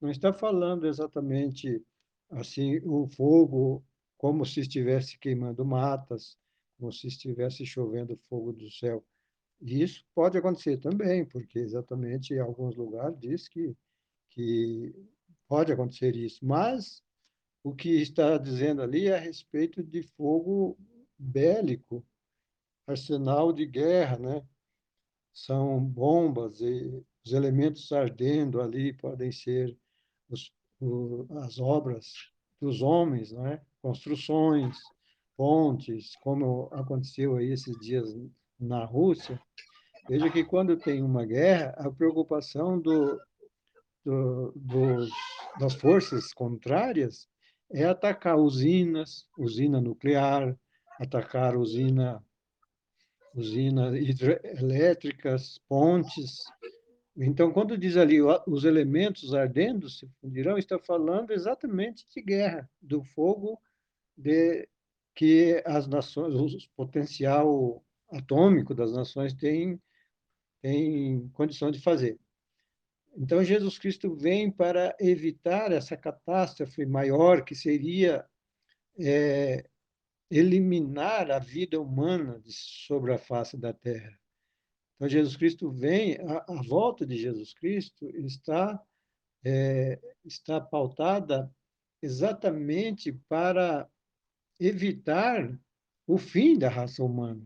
[0.00, 1.82] não está falando exatamente
[2.30, 3.84] assim o fogo
[4.16, 6.38] como se estivesse queimando matas,
[6.78, 9.04] como se estivesse chovendo fogo do céu.
[9.60, 13.76] E isso pode acontecer também, porque exatamente em alguns lugares diz que,
[14.30, 14.94] que
[15.46, 16.44] pode acontecer isso.
[16.44, 17.02] Mas
[17.64, 20.76] o que está dizendo ali é a respeito de fogo
[21.18, 22.04] bélico,
[22.86, 24.46] arsenal de guerra, né?
[25.32, 29.76] São bombas e os elementos ardendo ali podem ser
[30.28, 32.12] os, o, as obras
[32.60, 33.62] dos homens, né?
[33.80, 34.76] Construções,
[35.34, 38.14] pontes, como aconteceu aí esses dias
[38.60, 39.40] na Rússia.
[40.06, 43.18] Veja que quando tem uma guerra, a preocupação do,
[44.04, 45.10] do, dos,
[45.58, 47.26] das forças contrárias
[47.70, 50.56] é atacar usinas, usina nuclear,
[50.98, 52.24] atacar usina,
[53.34, 56.44] usina hidrelétricas, pontes.
[57.16, 63.02] Então, quando diz ali os elementos ardendo se fundirão, está falando exatamente de guerra, do
[63.02, 63.60] fogo
[64.16, 64.68] de
[65.14, 69.80] que as nações, o potencial atômico das nações têm
[70.60, 72.18] tem condição de fazer.
[73.16, 78.26] Então, Jesus Cristo vem para evitar essa catástrofe maior, que seria
[78.98, 79.68] é,
[80.30, 84.18] eliminar a vida humana sobre a face da terra.
[84.96, 88.80] Então, Jesus Cristo vem, a, a volta de Jesus Cristo está,
[89.44, 91.52] é, está pautada
[92.02, 93.88] exatamente para
[94.60, 95.58] evitar
[96.06, 97.44] o fim da raça humana,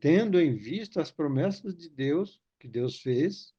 [0.00, 3.53] tendo em vista as promessas de Deus, que Deus fez,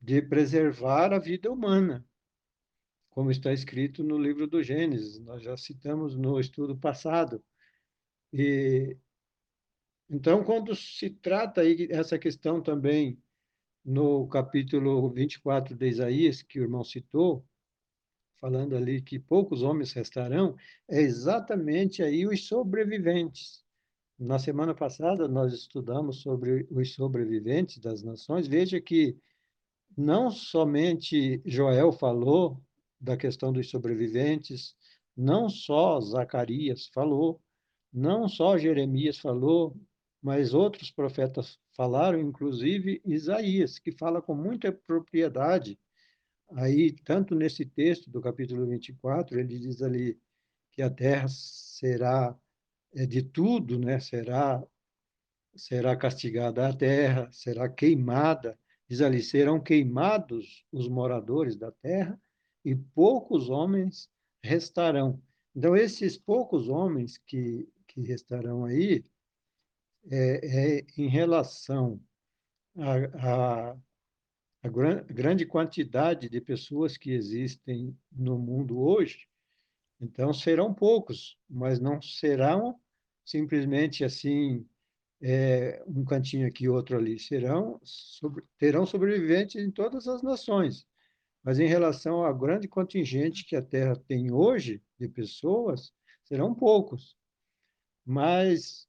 [0.00, 2.04] de preservar a vida humana,
[3.10, 7.42] como está escrito no livro do Gênesis, nós já citamos no estudo passado.
[8.32, 8.96] E
[10.10, 13.22] então, quando se trata aí essa questão também
[13.84, 17.44] no capítulo 24 de Isaías, que o irmão citou,
[18.40, 20.56] falando ali que poucos homens restarão,
[20.88, 23.62] é exatamente aí os sobreviventes.
[24.18, 28.48] Na semana passada, nós estudamos sobre os sobreviventes das nações.
[28.48, 29.16] Veja que
[29.98, 32.62] não somente Joel falou
[33.00, 34.76] da questão dos sobreviventes,
[35.16, 37.42] não só Zacarias falou,
[37.92, 39.76] não só Jeremias falou,
[40.22, 45.76] mas outros profetas falaram, inclusive Isaías, que fala com muita propriedade.
[46.52, 50.16] Aí, tanto nesse texto do capítulo 24, ele diz ali
[50.70, 52.38] que a terra será
[52.94, 53.98] é de tudo, né?
[53.98, 54.64] Será
[55.56, 58.56] será castigada a terra, será queimada
[58.88, 62.20] Diz ali: serão queimados os moradores da terra
[62.64, 64.10] e poucos homens
[64.42, 65.22] restarão.
[65.54, 69.04] Então, esses poucos homens que, que restarão aí,
[70.10, 72.00] é, é em relação
[72.76, 73.76] à
[74.68, 79.28] gran, grande quantidade de pessoas que existem no mundo hoje,
[80.00, 82.80] então serão poucos, mas não serão
[83.24, 84.66] simplesmente assim
[85.20, 90.86] é, um cantinho aqui, outro ali, serão, sobre, terão sobreviventes em todas as nações.
[91.42, 95.92] Mas em relação ao grande contingente que a Terra tem hoje, de pessoas,
[96.24, 97.16] serão poucos.
[98.04, 98.88] Mas,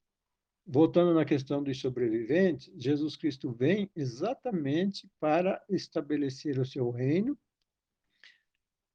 [0.66, 7.38] voltando na questão dos sobreviventes, Jesus Cristo vem exatamente para estabelecer o seu reino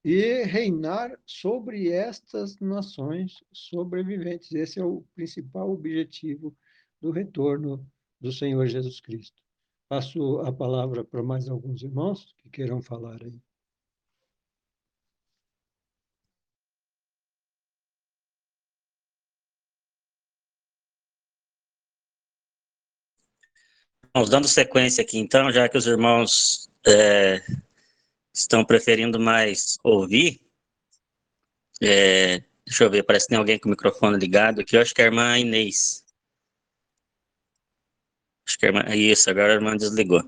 [0.04, 4.52] e reinar sobre estas nações sobreviventes.
[4.52, 6.54] Esse é o principal objetivo
[7.04, 7.86] do retorno
[8.18, 9.42] do Senhor Jesus Cristo.
[9.90, 13.38] Passo a palavra para mais alguns irmãos que queiram falar aí.
[24.14, 27.44] Vamos dando sequência aqui, então, já que os irmãos é,
[28.32, 30.40] estão preferindo mais ouvir.
[31.82, 34.74] É, deixa eu ver, parece que tem alguém com o microfone ligado aqui.
[34.74, 36.03] Eu acho que é a irmã Inês.
[38.46, 40.22] Acho que a irmã, isso, agora a irmã desligou.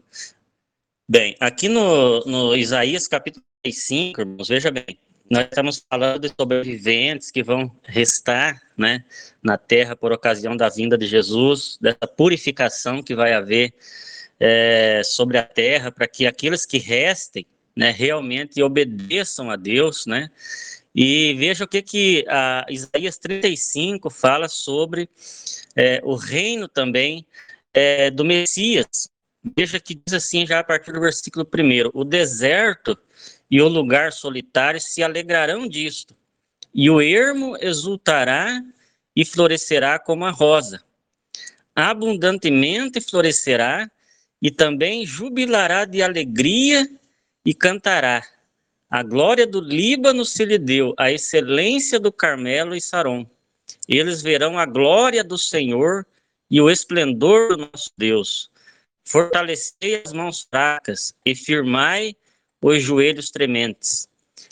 [1.08, 4.98] Bem, aqui no, no Isaías capítulo 5, irmãos, veja bem,
[5.30, 9.04] nós estamos falando de sobreviventes que vão restar né,
[9.42, 13.74] na terra por ocasião da vinda de Jesus, dessa purificação que vai haver
[14.40, 17.46] é, sobre a terra, para que aqueles que restem
[17.76, 20.30] né, realmente obedeçam a Deus, né?
[20.94, 22.24] E veja o que, que
[22.70, 25.10] Isaías 35 fala sobre
[25.76, 27.26] é, o reino também
[27.76, 29.10] é, do Messias.
[29.54, 32.98] Veja que diz assim, já a partir do versículo 1: O deserto
[33.50, 36.16] e o lugar solitário se alegrarão disto,
[36.74, 38.62] e o ermo exultará
[39.14, 40.82] e florescerá como a rosa.
[41.74, 43.88] Abundantemente florescerá
[44.40, 46.88] e também jubilará de alegria
[47.44, 48.26] e cantará.
[48.88, 53.26] A glória do Líbano se lhe deu, a excelência do Carmelo e Saron.
[53.86, 56.06] eles verão a glória do Senhor
[56.50, 58.50] e o esplendor do nosso Deus.
[59.04, 62.14] Fortalecei as mãos fracas e firmai
[62.60, 64.08] os joelhos trementes.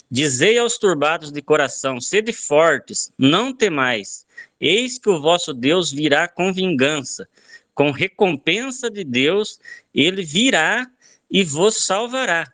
[0.09, 4.25] Dizei aos turbados de coração: sede fortes, não temais.
[4.59, 7.27] Eis que o vosso Deus virá com vingança,
[7.73, 9.59] com recompensa de Deus,
[9.93, 10.89] ele virá
[11.29, 12.51] e vos salvará.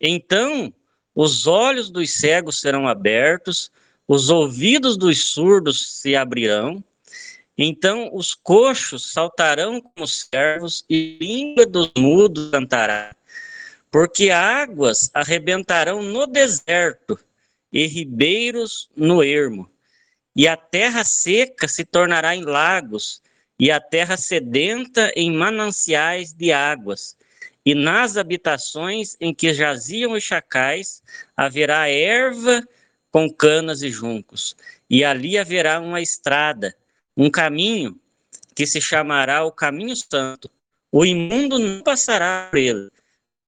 [0.00, 0.72] Então
[1.14, 3.70] os olhos dos cegos serão abertos,
[4.06, 6.82] os ouvidos dos surdos se abrirão,
[7.56, 13.14] então os coxos saltarão como servos e língua dos mudos cantará.
[13.90, 17.18] Porque águas arrebentarão no deserto
[17.72, 19.70] e ribeiros no ermo.
[20.34, 23.22] E a terra seca se tornará em lagos,
[23.58, 27.16] e a terra sedenta em mananciais de águas.
[27.64, 31.02] E nas habitações em que jaziam os chacais
[31.36, 32.66] haverá erva
[33.10, 34.56] com canas e juncos.
[34.88, 36.74] E ali haverá uma estrada,
[37.16, 37.98] um caminho
[38.54, 40.50] que se chamará o caminho santo.
[40.90, 42.90] O imundo não passará por ele,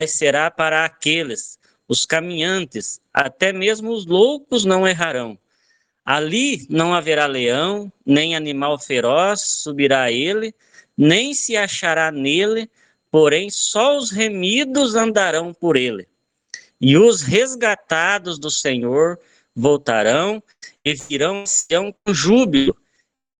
[0.00, 5.38] mas será para aqueles, os caminhantes, até mesmo os loucos não errarão.
[6.04, 10.54] Ali não haverá leão, nem animal feroz subirá a ele,
[10.96, 12.70] nem se achará nele,
[13.10, 16.06] porém só os remidos andarão por ele.
[16.80, 19.18] E os resgatados do Senhor
[19.54, 20.42] voltarão
[20.84, 21.44] e virão
[22.04, 22.76] com júbilo.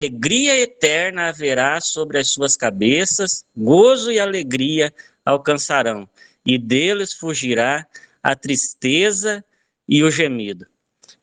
[0.05, 4.93] Alegria eterna haverá sobre as suas cabeças, gozo e alegria
[5.25, 6.07] alcançarão,
[6.45, 7.87] e deles fugirá
[8.23, 9.43] a tristeza
[9.89, 10.67] e o gemido.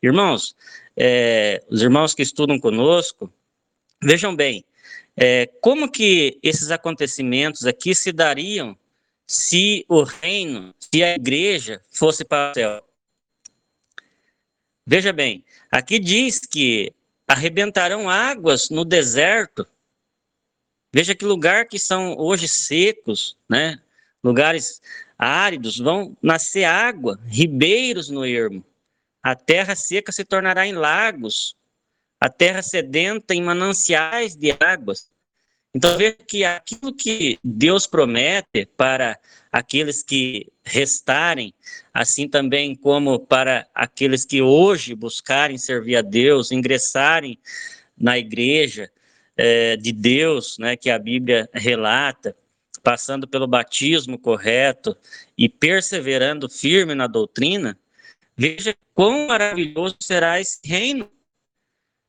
[0.02, 0.56] Irmãos,
[0.96, 3.32] é, os irmãos que estudam conosco,
[4.02, 4.64] vejam bem,
[5.16, 8.76] é, como que esses acontecimentos aqui se dariam
[9.24, 12.88] se o reino, se a igreja fosse para o céu?
[14.84, 16.92] Veja bem, aqui diz que
[17.32, 19.66] arrebentarão águas no deserto.
[20.94, 23.80] Veja que lugar que são hoje secos, né?
[24.22, 24.80] Lugares
[25.18, 28.64] áridos, vão nascer água, ribeiros no ermo.
[29.22, 31.56] A terra seca se tornará em lagos,
[32.20, 35.10] a terra sedenta em mananciais de águas.
[35.74, 39.18] Então veja que aquilo que Deus promete para
[39.52, 41.52] aqueles que restarem,
[41.92, 47.38] assim também como para aqueles que hoje buscarem servir a Deus, ingressarem
[47.96, 48.90] na igreja
[49.36, 52.34] é, de Deus, né, que a Bíblia relata,
[52.82, 54.96] passando pelo batismo correto
[55.36, 57.78] e perseverando firme na doutrina,
[58.34, 61.08] veja quão maravilhoso será esse reino.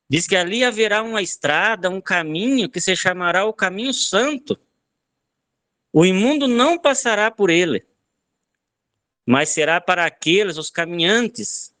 [0.08, 4.58] Diz que ali haverá uma estrada, um caminho que se chamará o caminho santo.
[5.96, 7.86] O imundo não passará por ele,
[9.24, 11.72] mas será para aqueles, os caminhantes,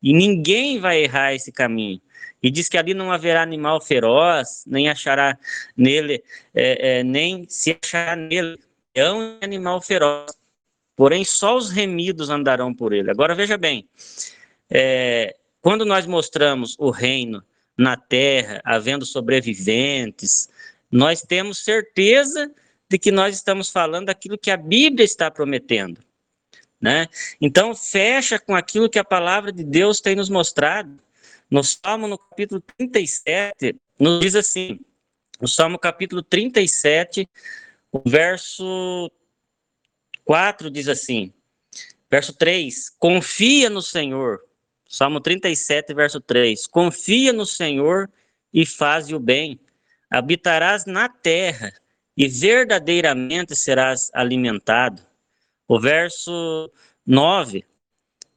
[0.00, 2.00] e ninguém vai errar esse caminho.
[2.40, 5.36] E diz que ali não haverá animal feroz, nem achará
[5.76, 6.22] nele,
[6.54, 8.56] é, é, nem se achará nele
[8.96, 10.30] leão animal feroz.
[10.94, 13.10] Porém, só os remidos andarão por ele.
[13.10, 13.88] Agora veja bem,
[14.70, 17.42] é, quando nós mostramos o reino
[17.76, 20.48] na terra, havendo sobreviventes,
[20.88, 22.48] nós temos certeza
[22.90, 26.02] de que nós estamos falando daquilo que a Bíblia está prometendo.
[26.80, 27.06] Né?
[27.40, 30.98] Então, fecha com aquilo que a palavra de Deus tem nos mostrado.
[31.48, 34.80] No Salmo, no capítulo 37, nos diz assim,
[35.40, 37.28] no Salmo capítulo 37,
[37.92, 39.10] o verso
[40.24, 41.32] 4 diz assim,
[42.10, 44.40] verso 3, confia no Senhor,
[44.88, 48.10] Salmo 37, verso 3, confia no Senhor
[48.52, 49.60] e faze o bem,
[50.08, 51.72] habitarás na terra
[52.16, 55.02] e verdadeiramente serás alimentado.
[55.66, 56.70] O verso
[57.06, 57.64] 9,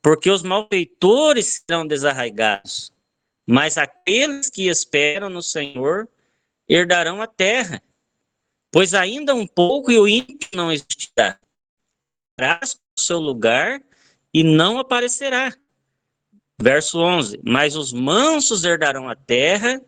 [0.01, 2.93] porque os malfeitores serão desarraigados,
[3.45, 6.07] mas aqueles que esperam no Senhor
[6.67, 7.81] herdarão a terra.
[8.71, 11.39] Pois ainda um pouco e o ímpio não existirá.
[12.35, 13.81] Traz o seu lugar
[14.33, 15.53] e não aparecerá.
[16.61, 19.81] Verso 11: Mas os mansos herdarão a terra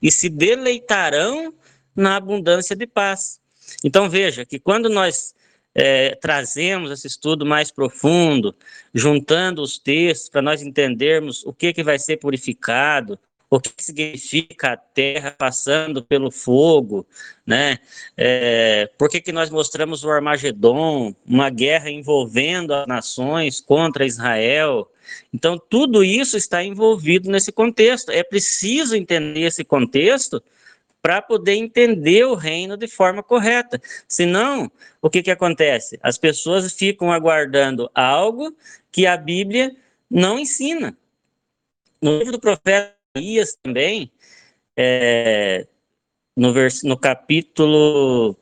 [0.00, 1.54] e se deleitarão
[2.00, 3.40] na abundância de paz.
[3.84, 5.34] Então veja que quando nós
[5.74, 8.54] é, trazemos esse estudo mais profundo,
[8.92, 14.72] juntando os textos para nós entendermos o que, que vai ser purificado, o que significa
[14.72, 17.04] a terra passando pelo fogo,
[17.44, 17.78] né?
[18.16, 24.88] É, por que, que nós mostramos o Armagedon, uma guerra envolvendo as nações contra Israel?
[25.34, 28.12] Então, tudo isso está envolvido nesse contexto.
[28.12, 30.40] É preciso entender esse contexto
[31.02, 33.80] para poder entender o reino de forma correta.
[34.06, 34.70] Senão,
[35.00, 35.98] o que, que acontece?
[36.02, 38.54] As pessoas ficam aguardando algo
[38.92, 39.74] que a Bíblia
[40.10, 40.96] não ensina.
[42.02, 44.10] No livro do profeta Isaías também,
[44.76, 45.66] é,
[46.36, 48.36] no, vers, no capítulo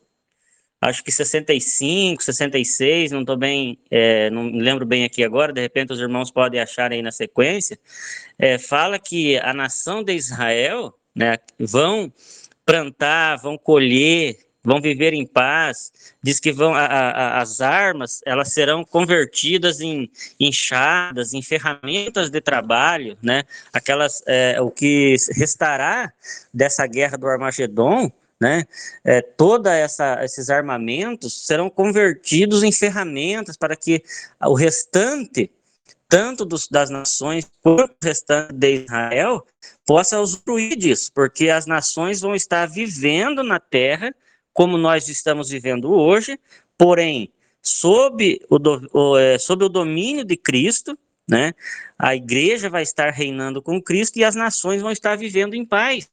[0.81, 5.93] acho que 65, 66, não estou bem, é, não lembro bem aqui agora, de repente
[5.93, 7.79] os irmãos podem achar aí na sequência,
[8.39, 12.13] é, fala que a nação de Israel né, vão
[12.69, 15.91] plantar, vão colher, vão viver em paz,
[16.23, 22.43] diz que vão a, a, as armas elas serão convertidas em enxadas, em ferramentas de
[22.43, 23.45] trabalho, né?
[23.73, 26.13] Aquelas é, o que restará
[26.53, 28.65] dessa guerra do Armagedon né?
[29.03, 34.03] É, toda essa esses armamentos serão convertidos em ferramentas para que
[34.45, 35.51] o restante
[36.09, 39.47] tanto dos, das nações quanto o restante de Israel
[39.87, 44.15] possa usufruir disso, porque as nações vão estar vivendo na terra
[44.53, 46.39] como nós estamos vivendo hoje,
[46.77, 47.33] porém
[47.63, 48.59] sob o,
[48.93, 50.99] o, é, sob o domínio de Cristo,
[51.29, 51.53] né?
[51.99, 56.09] A igreja vai estar reinando com Cristo e as nações vão estar vivendo em paz.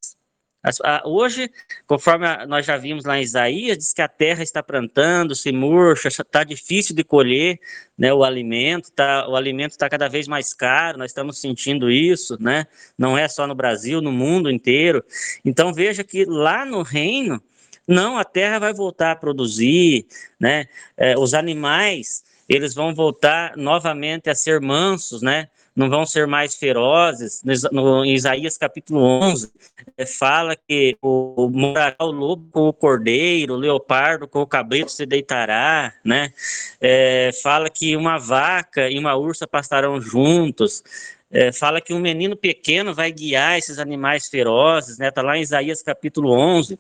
[1.04, 1.52] Hoje,
[1.86, 6.08] conforme nós já vimos lá em Isaías, diz que a terra está plantando, se murcha,
[6.08, 7.60] está difícil de colher
[7.98, 12.38] né, o alimento, tá, o alimento está cada vez mais caro, nós estamos sentindo isso,
[12.42, 12.66] né?
[12.98, 15.04] não é só no Brasil, no mundo inteiro.
[15.44, 17.42] Então veja que lá no reino,
[17.88, 20.08] não, a terra vai voltar a produzir,
[20.40, 20.66] né?
[20.98, 25.50] É, os animais eles vão voltar novamente a ser mansos, né?
[25.76, 27.44] Não vão ser mais ferozes.
[27.72, 29.52] No, em Isaías capítulo 11,
[29.98, 34.92] é, fala que o, morará o lobo com o cordeiro, o leopardo com o cabrito
[34.92, 36.32] se deitará, né?
[36.80, 40.82] É, fala que uma vaca e uma ursa pastarão juntos.
[41.30, 45.10] É, fala que um menino pequeno vai guiar esses animais ferozes, né?
[45.10, 46.80] Está lá em Isaías capítulo 11.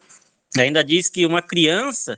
[0.57, 2.17] Ainda diz que uma criança,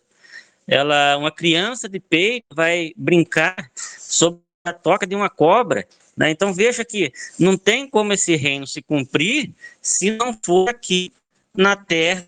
[0.67, 5.87] ela, uma criança de peito vai brincar sobre a toca de uma cobra
[6.17, 6.31] né?
[6.31, 11.13] Então veja que não tem como esse reino se cumprir se não for aqui
[11.55, 12.27] na terra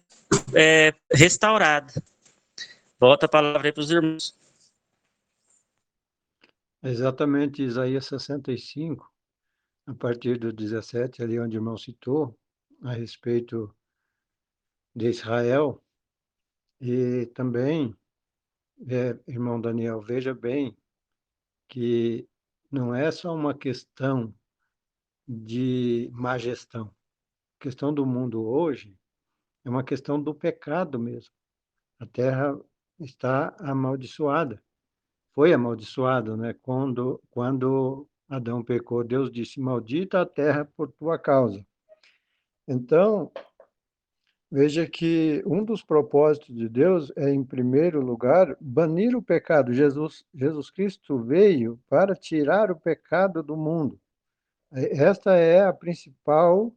[0.54, 1.92] é, restaurada.
[3.00, 4.38] Volta a palavra para os irmãos.
[6.84, 9.12] Exatamente, Isaías 65,
[9.88, 12.38] a partir do 17, ali onde o irmão citou,
[12.84, 13.74] a respeito
[14.96, 15.84] de Israel.
[16.80, 17.94] E também,
[18.88, 20.78] é, irmão Daniel, veja bem
[21.70, 22.28] que
[22.72, 24.34] não é só uma questão
[25.28, 26.88] de má gestão.
[27.60, 28.98] A questão do mundo hoje
[29.64, 31.32] é uma questão do pecado mesmo.
[32.00, 32.60] A terra
[33.00, 34.62] está amaldiçoada.
[35.36, 36.54] Foi amaldiçoada, né?
[36.62, 41.66] Quando quando Adão pecou, Deus disse: "Maldita a terra por tua causa".
[42.68, 43.32] Então,
[44.52, 49.72] Veja que um dos propósitos de Deus é, em primeiro lugar, banir o pecado.
[49.72, 54.00] Jesus, Jesus Cristo veio para tirar o pecado do mundo.
[54.72, 56.74] Esta é a principal,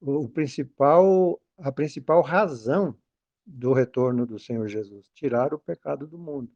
[0.00, 2.96] o principal, a principal razão
[3.44, 6.50] do retorno do Senhor Jesus, tirar o pecado do mundo.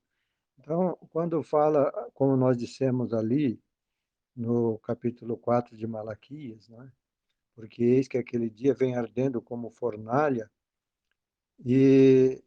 [0.58, 3.60] Então, quando fala, como nós dissemos ali,
[4.34, 6.90] no capítulo 4 de Malaquias, né?
[7.55, 10.50] Porque eis que aquele dia vem ardendo como fornalha
[11.64, 12.42] e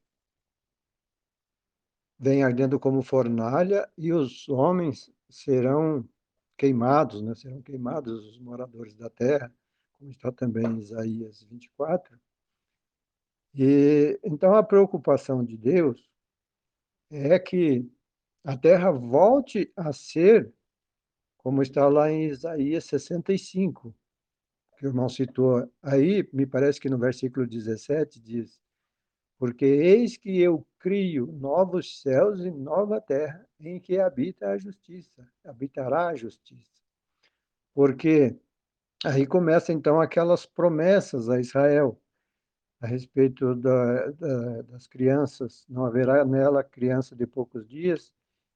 [2.18, 6.08] vem ardendo como fornalha e os homens serão
[6.58, 7.36] queimados, né?
[7.36, 9.53] serão queimados os moradores da terra,
[9.93, 12.20] como está também em Isaías 24.
[13.53, 16.10] E então a preocupação de Deus
[17.10, 17.89] é que
[18.43, 20.53] a terra volte a ser
[21.38, 23.95] como está lá em Isaías 65,
[24.76, 28.59] que o irmão citou aí, me parece que no versículo 17 diz:
[29.38, 35.28] Porque eis que eu crio novos céus e nova terra em que habita a justiça,
[35.43, 36.82] habitará a justiça.
[37.73, 38.36] Porque
[39.03, 41.99] aí começa então aquelas promessas a Israel
[42.82, 48.11] a respeito da, da, das crianças, não haverá nela criança de poucos dias.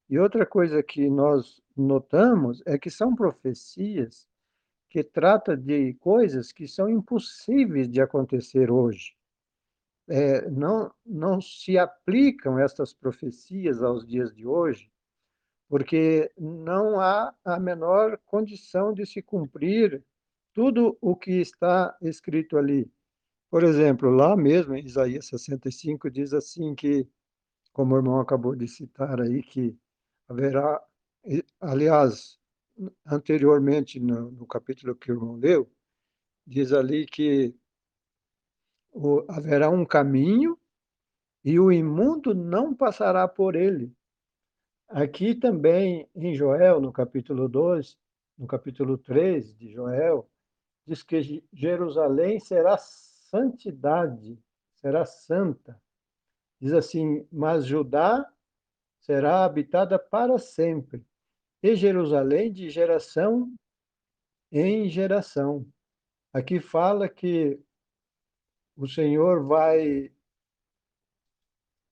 [0.09, 4.27] E outra coisa que nós notamos é que são profecias
[4.89, 9.15] que trata de coisas que são impossíveis de acontecer hoje.
[10.07, 14.91] É, não, não se aplicam estas profecias aos dias de hoje,
[15.67, 20.03] porque não há a menor condição de se cumprir
[20.51, 22.91] tudo o que está escrito ali.
[23.51, 27.07] Por exemplo, lá mesmo em Isaías 65 diz assim que,
[27.71, 29.77] como o irmão acabou de citar aí, que
[30.27, 30.81] haverá,
[31.59, 32.39] aliás,
[33.05, 35.69] anteriormente, no, no capítulo que o irmão leu,
[36.45, 37.55] diz ali que
[38.91, 40.57] o, haverá um caminho
[41.43, 43.93] e o imundo não passará por ele.
[44.87, 47.97] Aqui também, em Joel, no capítulo 2,
[48.37, 50.29] no capítulo 3 de Joel,
[50.85, 54.39] diz que Jerusalém será santidade,
[54.75, 55.79] será santa.
[56.59, 58.27] Diz assim: Mas Judá
[58.99, 61.05] será habitada para sempre,
[61.61, 63.53] e Jerusalém de geração
[64.51, 65.65] em geração.
[66.33, 67.59] Aqui fala que
[68.75, 70.11] o Senhor vai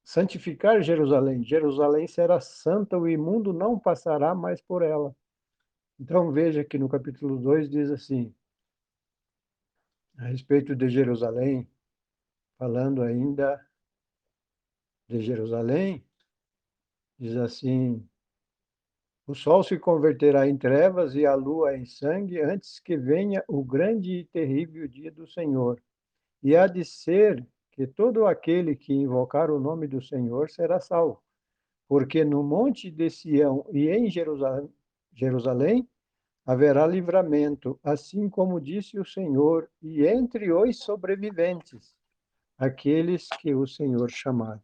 [0.03, 1.43] santificar Jerusalém.
[1.43, 5.15] Jerusalém será santa, o imundo não passará mais por ela.
[5.99, 8.33] Então veja que no capítulo 2 diz assim:
[10.17, 11.69] a respeito de Jerusalém,
[12.57, 13.63] falando ainda
[15.07, 16.05] de Jerusalém,
[17.19, 18.07] diz assim:
[19.27, 23.61] o sol se converterá em trevas e a lua em sangue antes que venha o
[23.61, 25.83] grande e terrível dia do Senhor.
[26.41, 31.21] E há de ser que todo aquele que invocar o nome do Senhor será salvo.
[31.89, 35.87] Porque no monte de Sião e em Jerusalém,
[36.45, 41.93] haverá livramento, assim como disse o Senhor, e entre os sobreviventes,
[42.57, 44.63] aqueles que o Senhor chamar.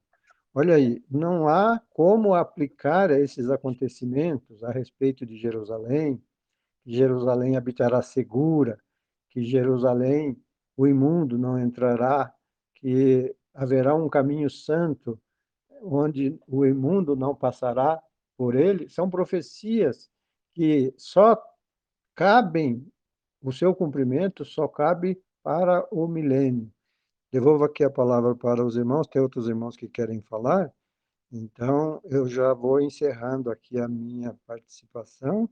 [0.56, 6.24] Olha aí, não há como aplicar esses acontecimentos a respeito de Jerusalém,
[6.84, 8.80] que Jerusalém habitará segura,
[9.32, 10.40] que Jerusalém
[10.78, 12.32] o imundo não entrará,
[12.76, 15.20] que haverá um caminho santo
[15.82, 18.00] onde o imundo não passará
[18.38, 20.08] por ele, são profecias
[20.54, 21.42] que só
[22.14, 22.88] cabem,
[23.42, 26.72] o seu cumprimento só cabe para o milênio.
[27.34, 30.72] Devolvo aqui a palavra para os irmãos, tem outros irmãos que querem falar,
[31.32, 35.50] então eu já vou encerrando aqui a minha participação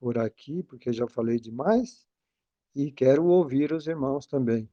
[0.00, 2.08] por aqui, porque já falei demais,
[2.74, 4.68] e quero ouvir os irmãos também.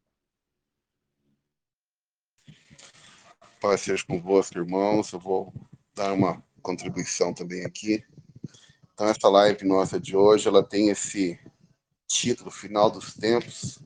[3.62, 5.14] Paz seja convosco, irmãos.
[5.14, 5.54] Eu vou
[5.94, 8.04] dar uma contribuição também aqui.
[8.92, 11.40] Então, essa live nossa de hoje, ela tem esse
[12.08, 13.78] título, Final dos Tempos.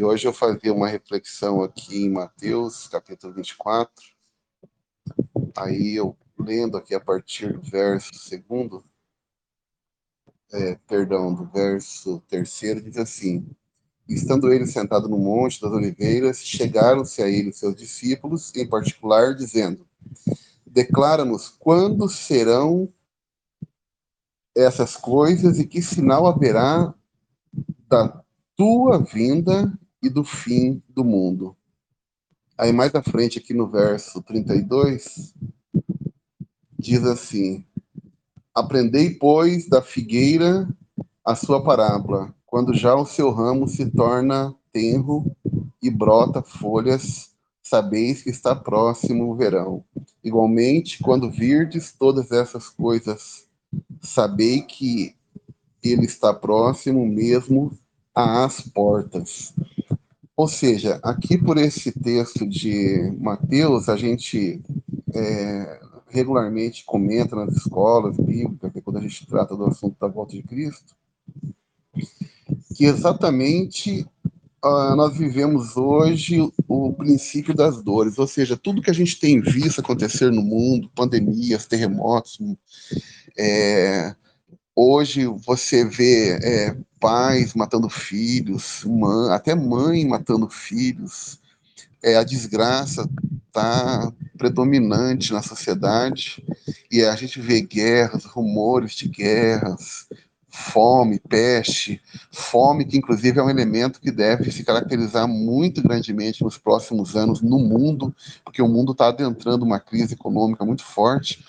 [0.00, 4.02] E hoje eu fazia uma reflexão aqui em Mateus, capítulo 24.
[5.54, 8.82] Aí eu, lendo aqui a partir do verso segundo,
[10.54, 13.46] é, perdão, do verso terceiro, diz assim,
[14.08, 19.86] Estando ele sentado no Monte das Oliveiras, chegaram-se a ele seus discípulos, em particular, dizendo,
[20.64, 22.90] Declara-nos quando serão
[24.56, 26.94] essas coisas e que sinal haverá
[27.86, 28.24] da
[28.56, 29.70] tua vinda
[30.02, 31.56] e do fim do mundo.
[32.56, 35.34] Aí mais à frente, aqui no verso 32,
[36.78, 37.64] diz assim:
[38.54, 40.68] Aprendei, pois, da figueira
[41.24, 45.24] a sua parábola, quando já o seu ramo se torna tenro
[45.82, 47.30] e brota folhas,
[47.62, 49.84] sabeis que está próximo o verão.
[50.22, 53.48] Igualmente, quando virdes todas essas coisas
[54.00, 55.14] sabei que
[55.82, 57.72] ele está próximo mesmo
[58.14, 59.54] às portas.
[60.40, 64.58] Ou seja, aqui por esse texto de Mateus, a gente
[65.12, 70.42] é, regularmente comenta nas escolas bíblicas, quando a gente trata do assunto da volta de
[70.42, 70.96] Cristo,
[72.74, 74.08] que exatamente
[74.64, 79.42] uh, nós vivemos hoje o princípio das dores, ou seja, tudo que a gente tem
[79.42, 82.38] visto acontecer no mundo, pandemias, terremotos,
[83.36, 84.16] é,
[84.80, 91.38] hoje você vê é, pais matando filhos, mãe, até mãe matando filhos.
[92.02, 93.06] É, a desgraça
[93.46, 96.42] está predominante na sociedade
[96.90, 100.08] e a gente vê guerras, rumores de guerras,
[100.50, 102.00] fome, peste,
[102.32, 107.40] fome que inclusive é um elemento que deve se caracterizar muito grandemente nos próximos anos
[107.40, 111.44] no mundo, porque o mundo está adentrando uma crise econômica muito forte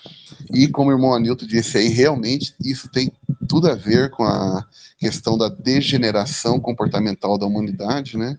[0.50, 3.12] e como o irmão Anilton disse aí, realmente isso tem
[3.48, 4.64] tudo a ver com a
[4.98, 8.38] questão da degeneração comportamental da humanidade, né?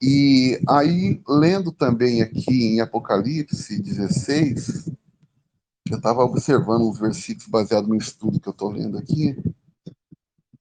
[0.00, 4.90] E aí, lendo também aqui em Apocalipse 16,
[5.88, 9.36] eu estava observando uns versículos baseados no estudo que eu estou lendo aqui,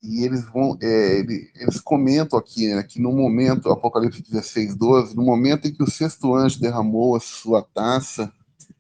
[0.04, 5.24] e eles vão, é, eles comentam aqui, né, que no momento, Apocalipse 16, 12, no
[5.24, 8.32] momento em que o sexto anjo derramou a sua taça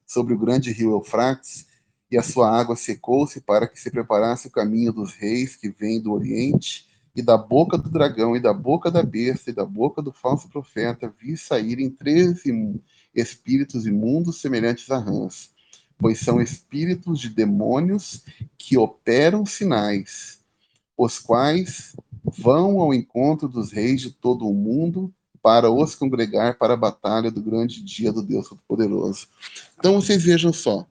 [0.05, 1.67] sobre o grande rio Eufrates,
[2.09, 6.01] e a sua água secou-se para que se preparasse o caminho dos reis que vêm
[6.01, 10.01] do Oriente, e da boca do dragão, e da boca da besta, e da boca
[10.01, 12.51] do falso profeta, vi saírem treze
[13.13, 15.51] espíritos imundos semelhantes a rãs,
[15.97, 18.23] pois são espíritos de demônios
[18.57, 20.40] que operam sinais,
[21.03, 26.75] os quais vão ao encontro dos reis de todo o mundo para os congregar para
[26.75, 29.27] a batalha do grande dia do Deus Todo-Poderoso.
[29.79, 30.85] Então vocês vejam só,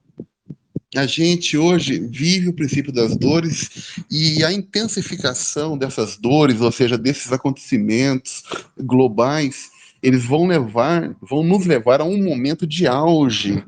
[0.93, 6.97] a gente hoje vive o princípio das dores e a intensificação dessas dores, ou seja,
[6.97, 8.43] desses acontecimentos
[8.77, 9.69] globais,
[10.03, 13.63] eles vão levar, vão nos levar a um momento de auge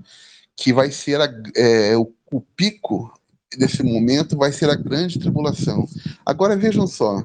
[0.58, 3.14] que vai ser a, é, o, o pico
[3.58, 5.88] desse momento vai ser a grande tribulação.
[6.26, 7.24] Agora vejam só,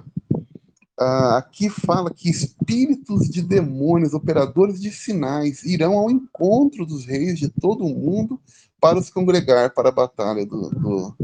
[1.01, 7.39] Uh, aqui fala que espíritos de demônios, operadores de sinais, irão ao encontro dos reis
[7.39, 8.41] de todo o mundo
[8.81, 11.16] para se congregar para a batalha do, do,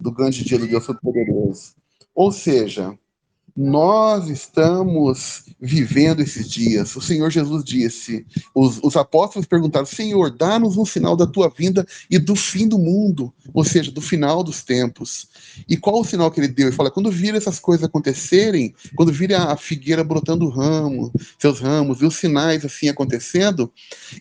[0.00, 1.74] do grande dia do Deus Todo-Poderoso.
[2.14, 2.98] Ou seja,
[3.56, 6.96] nós estamos vivendo esses dias.
[6.96, 11.86] O Senhor Jesus disse: os, os apóstolos perguntaram, Senhor, dá-nos um sinal da tua vinda
[12.10, 15.28] e do fim do mundo, ou seja, do final dos tempos.
[15.68, 16.66] E qual o sinal que ele deu?
[16.66, 22.00] Ele fala: quando vir essas coisas acontecerem, quando vir a figueira brotando ramo, seus ramos,
[22.00, 23.72] e os sinais assim acontecendo,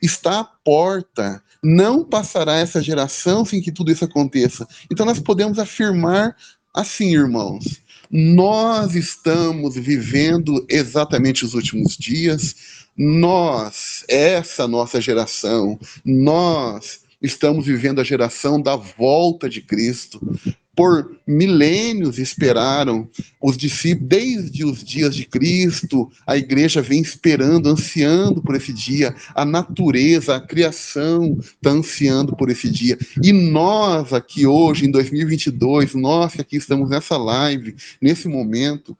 [0.02, 1.42] está à porta.
[1.66, 4.68] Não passará essa geração sem que tudo isso aconteça.
[4.92, 6.36] Então nós podemos afirmar
[6.76, 7.83] assim, irmãos
[8.16, 12.56] nós estamos vivendo exatamente os últimos dias.
[12.96, 20.22] Nós, essa nossa geração, nós estamos vivendo a geração da volta de Cristo
[20.76, 23.08] por milênios esperaram
[23.42, 29.16] os discípulos, desde os dias de Cristo, a igreja vem esperando, ansiando por esse dia,
[29.36, 32.98] a natureza, a criação está ansiando por esse dia.
[33.22, 38.98] E nós aqui hoje, em 2022, nós que aqui estamos nessa live, nesse momento,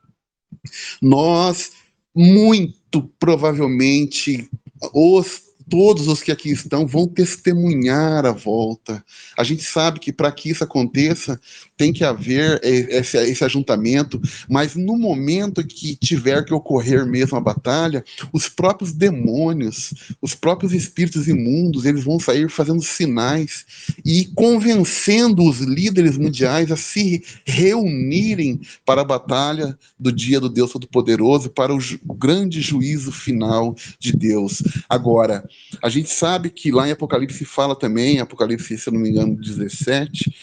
[1.02, 1.72] nós
[2.16, 4.48] muito provavelmente
[4.94, 9.04] os todos os que aqui estão vão testemunhar a volta.
[9.38, 11.40] A gente sabe que para que isso aconteça,
[11.76, 17.42] tem que haver esse, esse, ajuntamento, mas no momento que tiver que ocorrer mesmo a
[17.42, 23.66] batalha, os próprios demônios, os próprios espíritos imundos, eles vão sair fazendo sinais
[24.06, 30.72] e convencendo os líderes mundiais a se reunirem para a batalha do dia do Deus
[30.72, 34.62] Todo-Poderoso, para o, o grande juízo final de Deus.
[34.88, 35.44] Agora,
[35.82, 39.36] a gente sabe que lá em Apocalipse fala também, Apocalipse, se eu não me engano,
[39.36, 40.34] 17,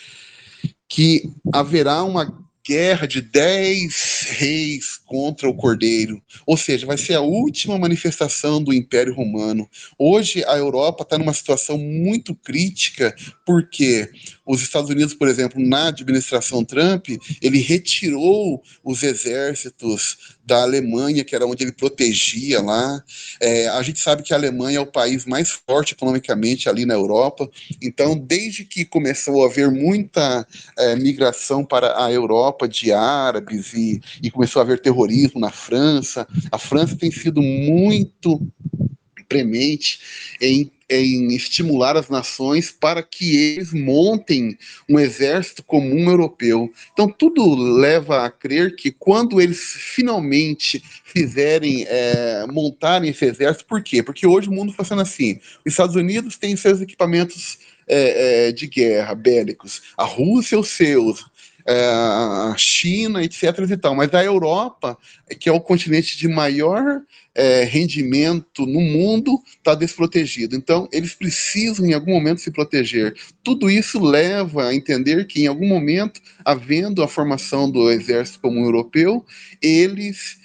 [0.88, 6.22] que haverá uma guerra de dez reis contra o Cordeiro.
[6.46, 9.68] Ou seja, vai ser a última manifestação do Império Romano.
[9.98, 13.14] Hoje a Europa está numa situação muito crítica,
[13.46, 14.08] porque
[14.50, 17.06] os Estados Unidos, por exemplo, na administração Trump,
[17.40, 23.00] ele retirou os exércitos da Alemanha, que era onde ele protegia lá.
[23.40, 26.94] É, a gente sabe que a Alemanha é o país mais forte economicamente ali na
[26.94, 27.48] Europa.
[27.80, 30.44] Então, desde que começou a haver muita
[30.76, 36.26] é, migração para a Europa de árabes e, e começou a haver terrorismo na França,
[36.50, 38.44] a França tem sido muito
[39.30, 40.00] premente
[40.40, 44.58] em em estimular as nações para que eles montem
[44.88, 46.70] um exército comum europeu.
[46.92, 53.82] Então, tudo leva a crer que quando eles finalmente fizerem, é, montarem esse exército, por
[53.82, 54.02] quê?
[54.02, 58.66] Porque hoje o mundo funciona assim: os Estados Unidos têm seus equipamentos é, é, de
[58.66, 61.24] guerra bélicos, a Rússia os seus,
[61.66, 63.42] a China, etc.
[63.70, 63.94] e tal.
[63.94, 64.96] Mas a Europa,
[65.38, 67.02] que é o continente de maior
[67.34, 70.56] é, rendimento no mundo, está desprotegido.
[70.56, 73.14] Então, eles precisam, em algum momento, se proteger.
[73.42, 78.64] Tudo isso leva a entender que, em algum momento, havendo a formação do exército comum
[78.64, 79.24] europeu,
[79.62, 80.38] eles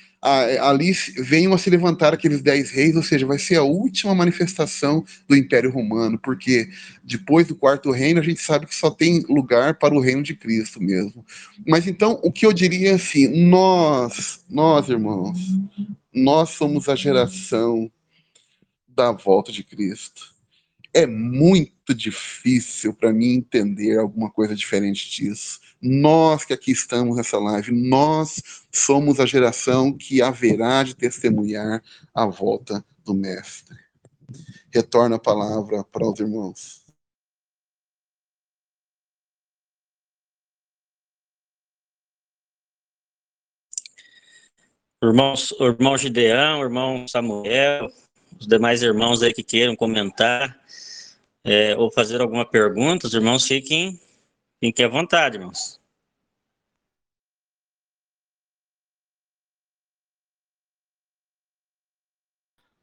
[0.61, 5.05] ali venham a se levantar aqueles dez reis, ou seja, vai ser a última manifestação
[5.27, 6.67] do Império Romano, porque
[7.03, 10.35] depois do quarto reino a gente sabe que só tem lugar para o reino de
[10.35, 11.25] Cristo mesmo.
[11.67, 15.37] Mas então, o que eu diria é assim, nós, nós irmãos,
[16.13, 17.91] nós somos a geração
[18.87, 20.34] da volta de Cristo.
[20.95, 25.59] É muito difícil para mim entender alguma coisa diferente disso.
[25.81, 28.41] Nós que aqui estamos nessa live, nós
[28.71, 31.83] somos a geração que haverá de testemunhar
[32.13, 33.77] a volta do Mestre.
[34.73, 36.85] Retorno a palavra para os irmãos.
[45.03, 47.91] Irmãos, irmão Gideão, irmão Samuel,
[48.39, 50.57] os demais irmãos aí que queiram comentar
[51.45, 53.99] é, ou fazer alguma pergunta, os irmãos fiquem,
[54.59, 55.79] fiquem à vontade, irmãos.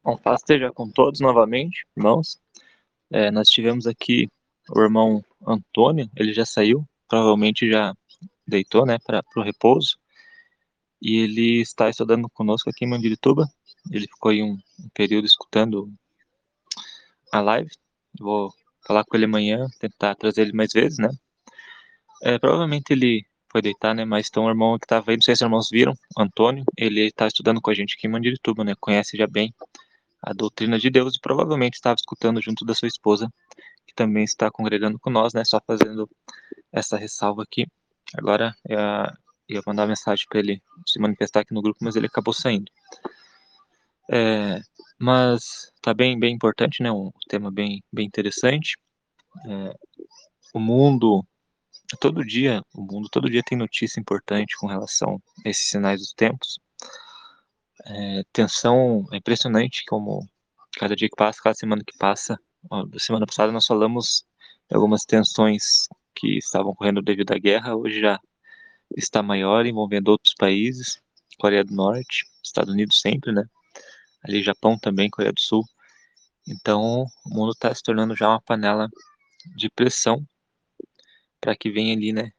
[0.05, 2.41] Bom, paz esteja com todos novamente, irmãos.
[3.11, 4.29] É, nós tivemos aqui
[4.71, 7.95] o irmão Antônio, ele já saiu, provavelmente já
[8.47, 9.97] deitou, né, para o repouso
[11.03, 13.49] e ele está estudando conosco aqui em Mandirituba.
[13.91, 15.93] Ele ficou aí um, um período escutando
[17.33, 17.71] a live.
[18.19, 18.53] Vou
[18.87, 21.09] falar com ele amanhã, tentar trazer ele mais vezes, né?
[22.23, 24.05] É, provavelmente ele foi deitar, né?
[24.05, 27.07] Mas então o irmão que estava aí, não sei se os irmãos viram, Antônio, ele
[27.07, 28.75] está estudando com a gente aqui em Mandirituba, né?
[28.81, 29.55] Conhece já bem
[30.23, 33.29] a doutrina de Deus e provavelmente estava escutando junto da sua esposa,
[33.87, 35.45] que também está congregando com nós, né?
[35.45, 36.09] Só fazendo
[36.73, 37.67] essa ressalva aqui.
[38.17, 38.79] Agora eu
[39.49, 42.71] ia mandar mensagem para ele se manifestar aqui no grupo, mas ele acabou saindo.
[44.11, 44.61] É,
[45.03, 46.93] mas tá bem, bem importante, né?
[46.93, 48.77] Um tema bem, bem interessante.
[49.47, 49.75] É,
[50.55, 51.27] o mundo
[52.01, 56.13] todo dia, o mundo todo dia tem notícia importante com relação a esses sinais dos
[56.13, 56.61] tempos.
[57.85, 60.25] É, tensão, é impressionante como
[60.79, 62.39] cada dia que passa, cada semana que passa.
[62.71, 64.25] Ó, semana passada nós falamos
[64.71, 68.21] de algumas tensões que estavam ocorrendo devido à guerra, hoje já
[68.97, 71.01] está maior, envolvendo outros países,
[71.41, 73.45] Coreia do Norte, Estados Unidos sempre, né?
[74.23, 75.65] Ali Japão também, Coreia do Sul.
[76.47, 78.89] Então, o mundo está se tornando já uma panela
[79.57, 80.27] de pressão
[81.41, 82.31] para que venha ali, né,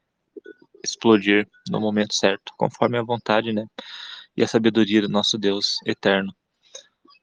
[0.83, 3.65] explodir no momento certo, conforme a vontade, né,
[4.35, 6.33] e a sabedoria do nosso Deus eterno.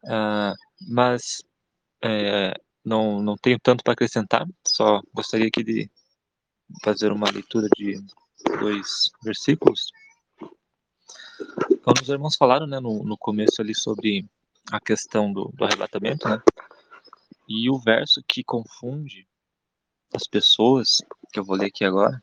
[0.05, 0.55] Uh,
[0.89, 1.43] mas
[2.03, 2.55] é,
[2.85, 5.91] não, não tenho tanto para acrescentar, só gostaria aqui de
[6.83, 7.99] fazer uma leitura de
[8.59, 9.91] dois versículos.
[11.83, 14.27] Quando os irmãos falaram, né, no, no começo ali sobre
[14.71, 16.41] a questão do, do arrebatamento, né,
[17.49, 19.27] e o verso que confunde
[20.15, 20.99] as pessoas,
[21.33, 22.23] que eu vou ler aqui agora,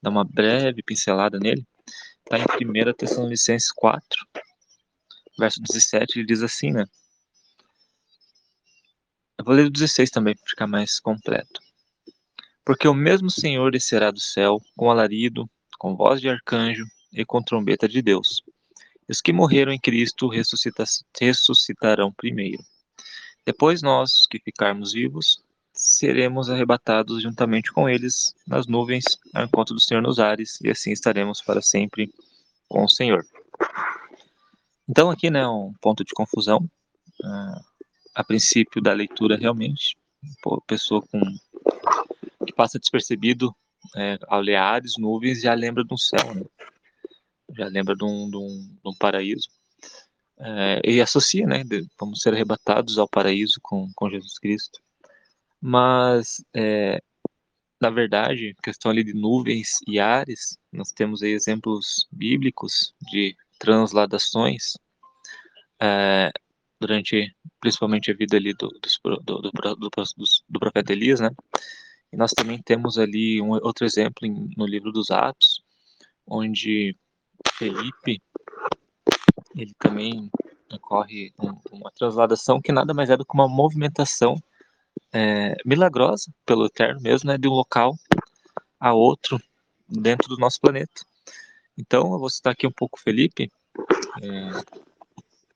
[0.00, 1.66] dar uma breve pincelada nele,
[2.24, 4.26] está em 1 Tessalonicenses 4,
[5.38, 6.86] verso 17, ele diz assim, né?
[9.38, 11.60] Eu vou ler o 16 também, para ficar mais completo.
[12.64, 17.42] Porque o mesmo Senhor descerá do céu com alarido, com voz de arcanjo e com
[17.42, 18.42] trombeta de Deus.
[19.08, 22.62] Os que morreram em Cristo ressuscitarão primeiro.
[23.44, 25.42] Depois nós, que ficarmos vivos,
[25.72, 30.92] seremos arrebatados juntamente com eles nas nuvens ao encontro do Senhor nos ares, e assim
[30.92, 32.12] estaremos para sempre
[32.68, 33.24] com o Senhor.
[34.88, 36.58] Então aqui, né, um ponto de confusão,
[37.24, 37.60] uh,
[38.14, 39.96] a princípio da leitura realmente,
[40.66, 41.20] pessoa com
[42.46, 43.54] que passa despercebido
[43.96, 46.42] é, ao ler ares, nuvens, já lembra de um céu, né?
[47.52, 49.48] Já lembra de um, de um, de um paraíso.
[50.38, 54.80] É, e associa, né, de, vamos ser arrebatados ao paraíso com, com Jesus Cristo.
[55.60, 57.00] Mas, é,
[57.80, 64.76] na verdade, questão ali de nuvens e ares, nós temos aí exemplos bíblicos de transladações
[65.80, 66.32] é,
[66.80, 69.90] durante, principalmente a vida ali do, do, do, do,
[70.48, 71.30] do profeta Elias, né?
[72.12, 75.62] E nós também temos ali um outro exemplo em, no livro dos Atos,
[76.26, 76.96] onde
[77.62, 78.20] Felipe,
[79.54, 80.28] ele também
[80.72, 84.34] ocorre um, uma transladação que nada mais é do que uma movimentação
[85.12, 87.94] é, milagrosa pelo Eterno mesmo, né, de um local
[88.80, 89.40] a outro
[89.88, 91.06] dentro do nosso planeta.
[91.78, 93.48] Então, eu vou citar aqui um pouco Felipe,
[94.20, 94.50] é,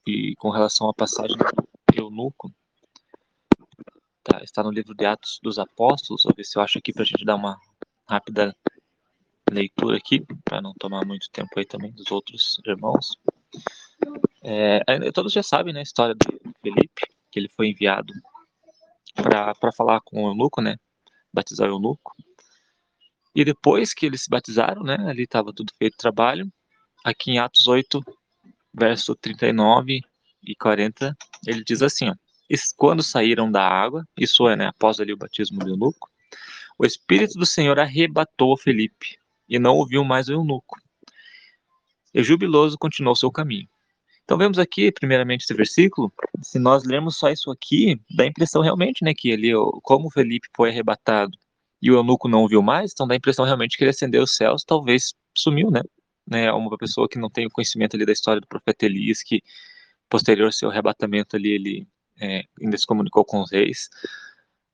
[0.07, 1.45] e com relação à passagem do
[1.93, 2.53] eunuco,
[4.23, 7.03] tá, está no livro de Atos dos Apóstolos, vou ver se eu acho aqui para
[7.03, 7.59] a gente dar uma
[8.09, 8.55] rápida
[9.51, 13.17] leitura aqui, para não tomar muito tempo aí também dos outros irmãos.
[14.43, 14.83] É,
[15.13, 16.27] todos já sabem né, a história de
[16.61, 18.13] Felipe, que ele foi enviado
[19.15, 20.77] para falar com o eunuco, né?
[21.33, 22.15] Batizar o eunuco.
[23.35, 24.97] E depois que eles se batizaram, né?
[25.09, 26.51] Ali estava tudo feito trabalho.
[27.05, 28.03] Aqui em Atos 8,
[28.75, 30.01] verso 39
[30.43, 31.17] e 40,
[31.47, 32.15] ele diz assim, ó.
[32.77, 36.09] Quando saíram da água, isso é, né, após ali o batismo do eunuco,
[36.79, 39.19] o Espírito do Senhor arrebatou Felipe
[39.49, 40.77] e não ouviu mais o eunuco.
[42.15, 43.69] E jubiloso continuou seu caminho.
[44.25, 46.13] Então vemos aqui, primeiramente, esse versículo.
[46.43, 50.49] Se nós lermos só isso aqui, dá a impressão realmente, né, que ele, como Felipe
[50.57, 51.37] foi arrebatado
[51.81, 54.35] e o eunuco não viu mais, então dá a impressão realmente que ele ascendeu os
[54.35, 55.83] céus, talvez sumiu, né?
[56.27, 59.43] né uma pessoa que não tem o conhecimento ali da história do profeta Elias, que
[60.09, 61.89] posterior ao seu arrebatamento ali, ele
[62.21, 63.89] é, ainda se comunicou com os reis.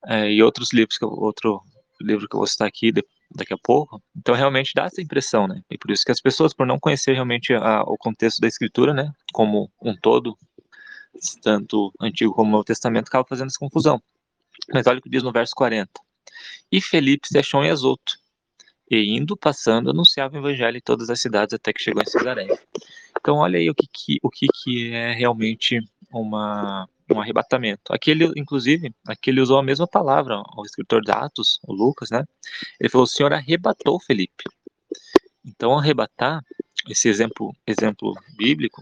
[0.07, 1.61] É, e outros livros, que eu, outro
[2.01, 2.91] livro que eu vou citar aqui,
[3.31, 4.01] daqui a pouco.
[4.15, 5.61] Então, realmente dá essa impressão, né?
[5.69, 8.93] E por isso que as pessoas, por não conhecer realmente a, o contexto da escritura,
[8.93, 10.37] né, como um todo,
[11.41, 14.01] tanto Antigo como Novo Testamento, acabam fazendo essa confusão.
[14.73, 15.89] Mas olha o que diz no verso 40.
[16.71, 18.13] E Felipe se achou em Azoto,
[18.89, 22.59] e indo, passando, anunciava o evangelho em todas as cidades até que chegou em Cesareia.
[23.19, 25.79] Então, olha aí o que, que o que, que é realmente
[26.11, 27.93] uma um arrebatamento.
[27.93, 32.09] Aqui ele, inclusive, aqui ele usou a mesma palavra, o escritor de Atos, o Lucas,
[32.09, 32.23] né?
[32.79, 34.43] Ele falou: o Senhor arrebatou Felipe.
[35.45, 36.41] Então, arrebatar,
[36.89, 38.81] esse exemplo, exemplo bíblico,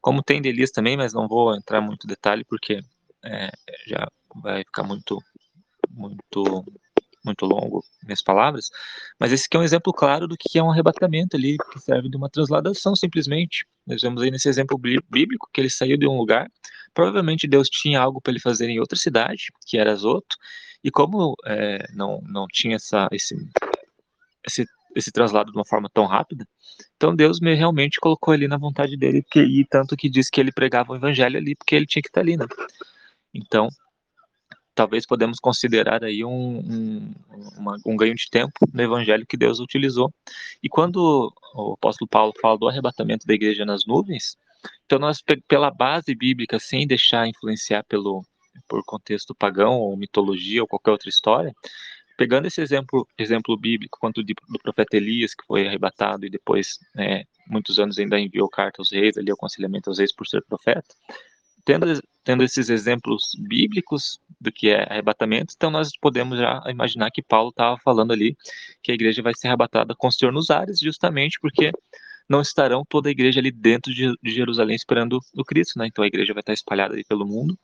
[0.00, 2.82] como tem de Elias também, mas não vou entrar muito detalhe porque
[3.24, 3.50] é,
[3.86, 4.08] já
[4.42, 5.22] vai ficar muito
[5.90, 6.64] muito
[7.24, 8.70] muito longo minhas palavras,
[9.18, 12.08] mas esse aqui é um exemplo claro do que é um arrebatamento ali, que serve
[12.08, 13.66] de uma transladação simplesmente.
[13.86, 16.50] Nós vemos aí nesse exemplo bíblico que ele saiu de um lugar,
[16.94, 20.36] provavelmente Deus tinha algo para ele fazer em outra cidade, que era Azoto,
[20.82, 23.36] e como é, não, não tinha essa, esse,
[24.46, 24.66] esse,
[24.96, 26.46] esse traslado de uma forma tão rápida,
[26.96, 30.52] então Deus me realmente colocou ali na vontade dele, e tanto que diz que ele
[30.52, 32.46] pregava o evangelho ali, porque ele tinha que estar ali, né?
[33.32, 33.68] Então,
[34.74, 37.14] talvez podemos considerar aí um, um,
[37.56, 40.12] uma, um, ganho de tempo no evangelho que Deus utilizou.
[40.62, 44.36] E quando o apóstolo Paulo fala do arrebatamento da igreja nas nuvens,
[44.84, 48.24] então nós, pela base bíblica, sem deixar influenciar pelo,
[48.68, 51.54] por contexto pagão ou mitologia ou qualquer outra história,
[52.16, 56.78] pegando esse exemplo, exemplo bíblico, quanto de, do profeta Elias, que foi arrebatado e depois,
[56.98, 60.94] é, muitos anos ainda enviou carta aos reis, ali, aconselhamento aos reis por ser profeta,
[61.64, 61.86] tendo,
[62.22, 67.50] tendo esses exemplos bíblicos do que é arrebatamento, então nós podemos já imaginar que Paulo
[67.50, 68.36] estava falando ali
[68.82, 71.72] que a igreja vai ser arrebatada com o Senhor nos ares, justamente porque
[72.30, 75.88] não estarão toda a igreja ali dentro de, Jerusalém esperando o Cristo, né?
[75.88, 77.58] Então a igreja vai estar espalhada ali pelo mundo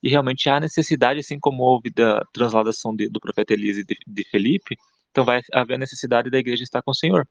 [0.00, 4.24] e realmente há necessidade, assim como houve da transladação de, do profeta Elise de, de
[4.30, 4.76] Felipe,
[5.10, 7.26] então vai haver necessidade da igreja estar com o Senhor.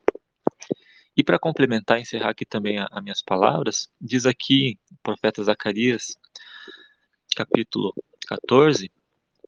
[1.16, 6.18] E para complementar, encerrar aqui também as minhas palavras, diz aqui o profeta Zacarias,
[7.36, 7.94] capítulo
[8.28, 8.92] 14,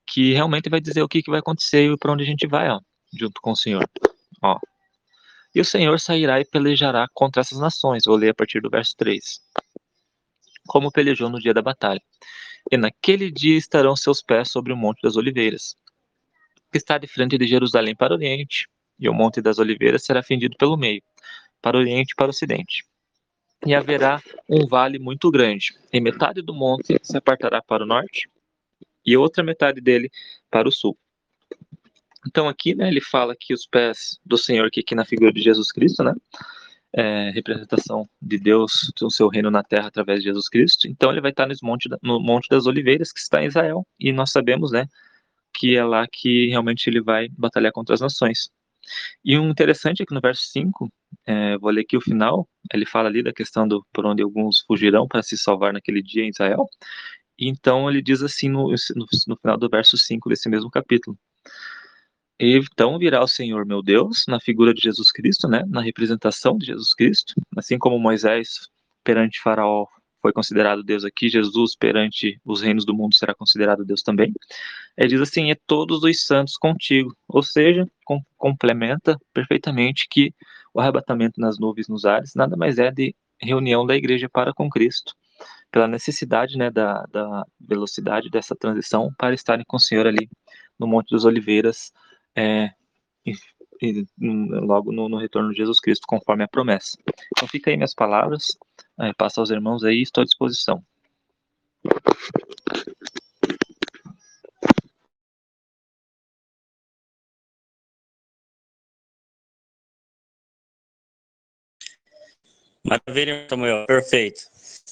[0.08, 2.70] que realmente vai dizer o que, que vai acontecer e para onde a gente vai,
[2.70, 2.80] ó,
[3.12, 3.90] junto com o Senhor.
[4.42, 4.58] Ó.
[5.56, 8.03] E o Senhor sairá e pelejará contra essas nações.
[8.06, 9.39] Vou ler a partir do verso 3.
[10.68, 12.01] Como pelejou no dia da batalha.
[12.70, 15.76] E naquele dia estarão seus pés sobre o Monte das Oliveiras,
[16.72, 18.68] que está de frente de Jerusalém para o Oriente,
[18.99, 21.01] e o Monte das Oliveiras será fendido pelo meio,
[21.62, 22.84] para o Oriente e para o Ocidente.
[23.66, 28.28] E haverá um vale muito grande, e metade do monte se apartará para o norte,
[29.06, 30.10] e outra metade dele
[30.49, 30.97] para o sul.
[32.28, 35.42] Então aqui, né, ele fala que os pés do Senhor, que aqui na figura de
[35.42, 36.14] Jesus Cristo, né,
[36.94, 40.88] é, representação de Deus, do seu reino na terra através de Jesus Cristo.
[40.88, 44.32] Então ele vai estar monte, no monte das Oliveiras, que está em Israel, e nós
[44.32, 44.88] sabemos, né,
[45.54, 48.50] que é lá que realmente ele vai batalhar contra as nações.
[49.24, 50.90] E um interessante é que no verso 5,
[51.26, 54.62] é, vou ler aqui o final, ele fala ali da questão do por onde alguns
[54.62, 56.68] fugirão para se salvar naquele dia em Israel.
[57.38, 61.18] Então ele diz assim no, no, no final do verso 5 desse mesmo capítulo:
[62.40, 66.68] então virá o Senhor meu Deus na figura de Jesus Cristo, né, na representação de
[66.68, 68.70] Jesus Cristo, assim como Moisés
[69.04, 69.88] perante Faraó
[70.22, 74.34] foi considerado Deus aqui, Jesus perante os reinos do mundo será considerado Deus também.
[74.98, 80.34] Ele diz assim: "É todos os santos contigo", ou seja, com, complementa perfeitamente que
[80.74, 84.68] o arrebatamento nas nuvens nos ares nada mais é de reunião da igreja para com
[84.68, 85.14] Cristo,
[85.72, 90.28] pela necessidade, né, da, da velocidade dessa transição para estarem com o Senhor ali
[90.80, 91.92] no Monte dos Oliveiras
[92.36, 92.72] é,
[94.20, 96.98] logo no, no, retorno de Jesus Cristo, conforme a promessa.
[97.36, 98.58] Então fica aí minhas palavras,
[99.00, 100.84] é, passa aos irmãos aí, estou à disposição.
[112.84, 114.42] Maravilha, Samuel, perfeito.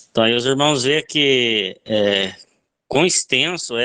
[0.10, 2.36] Então aí os irmãos vê que é,
[3.06, 3.82] extenso é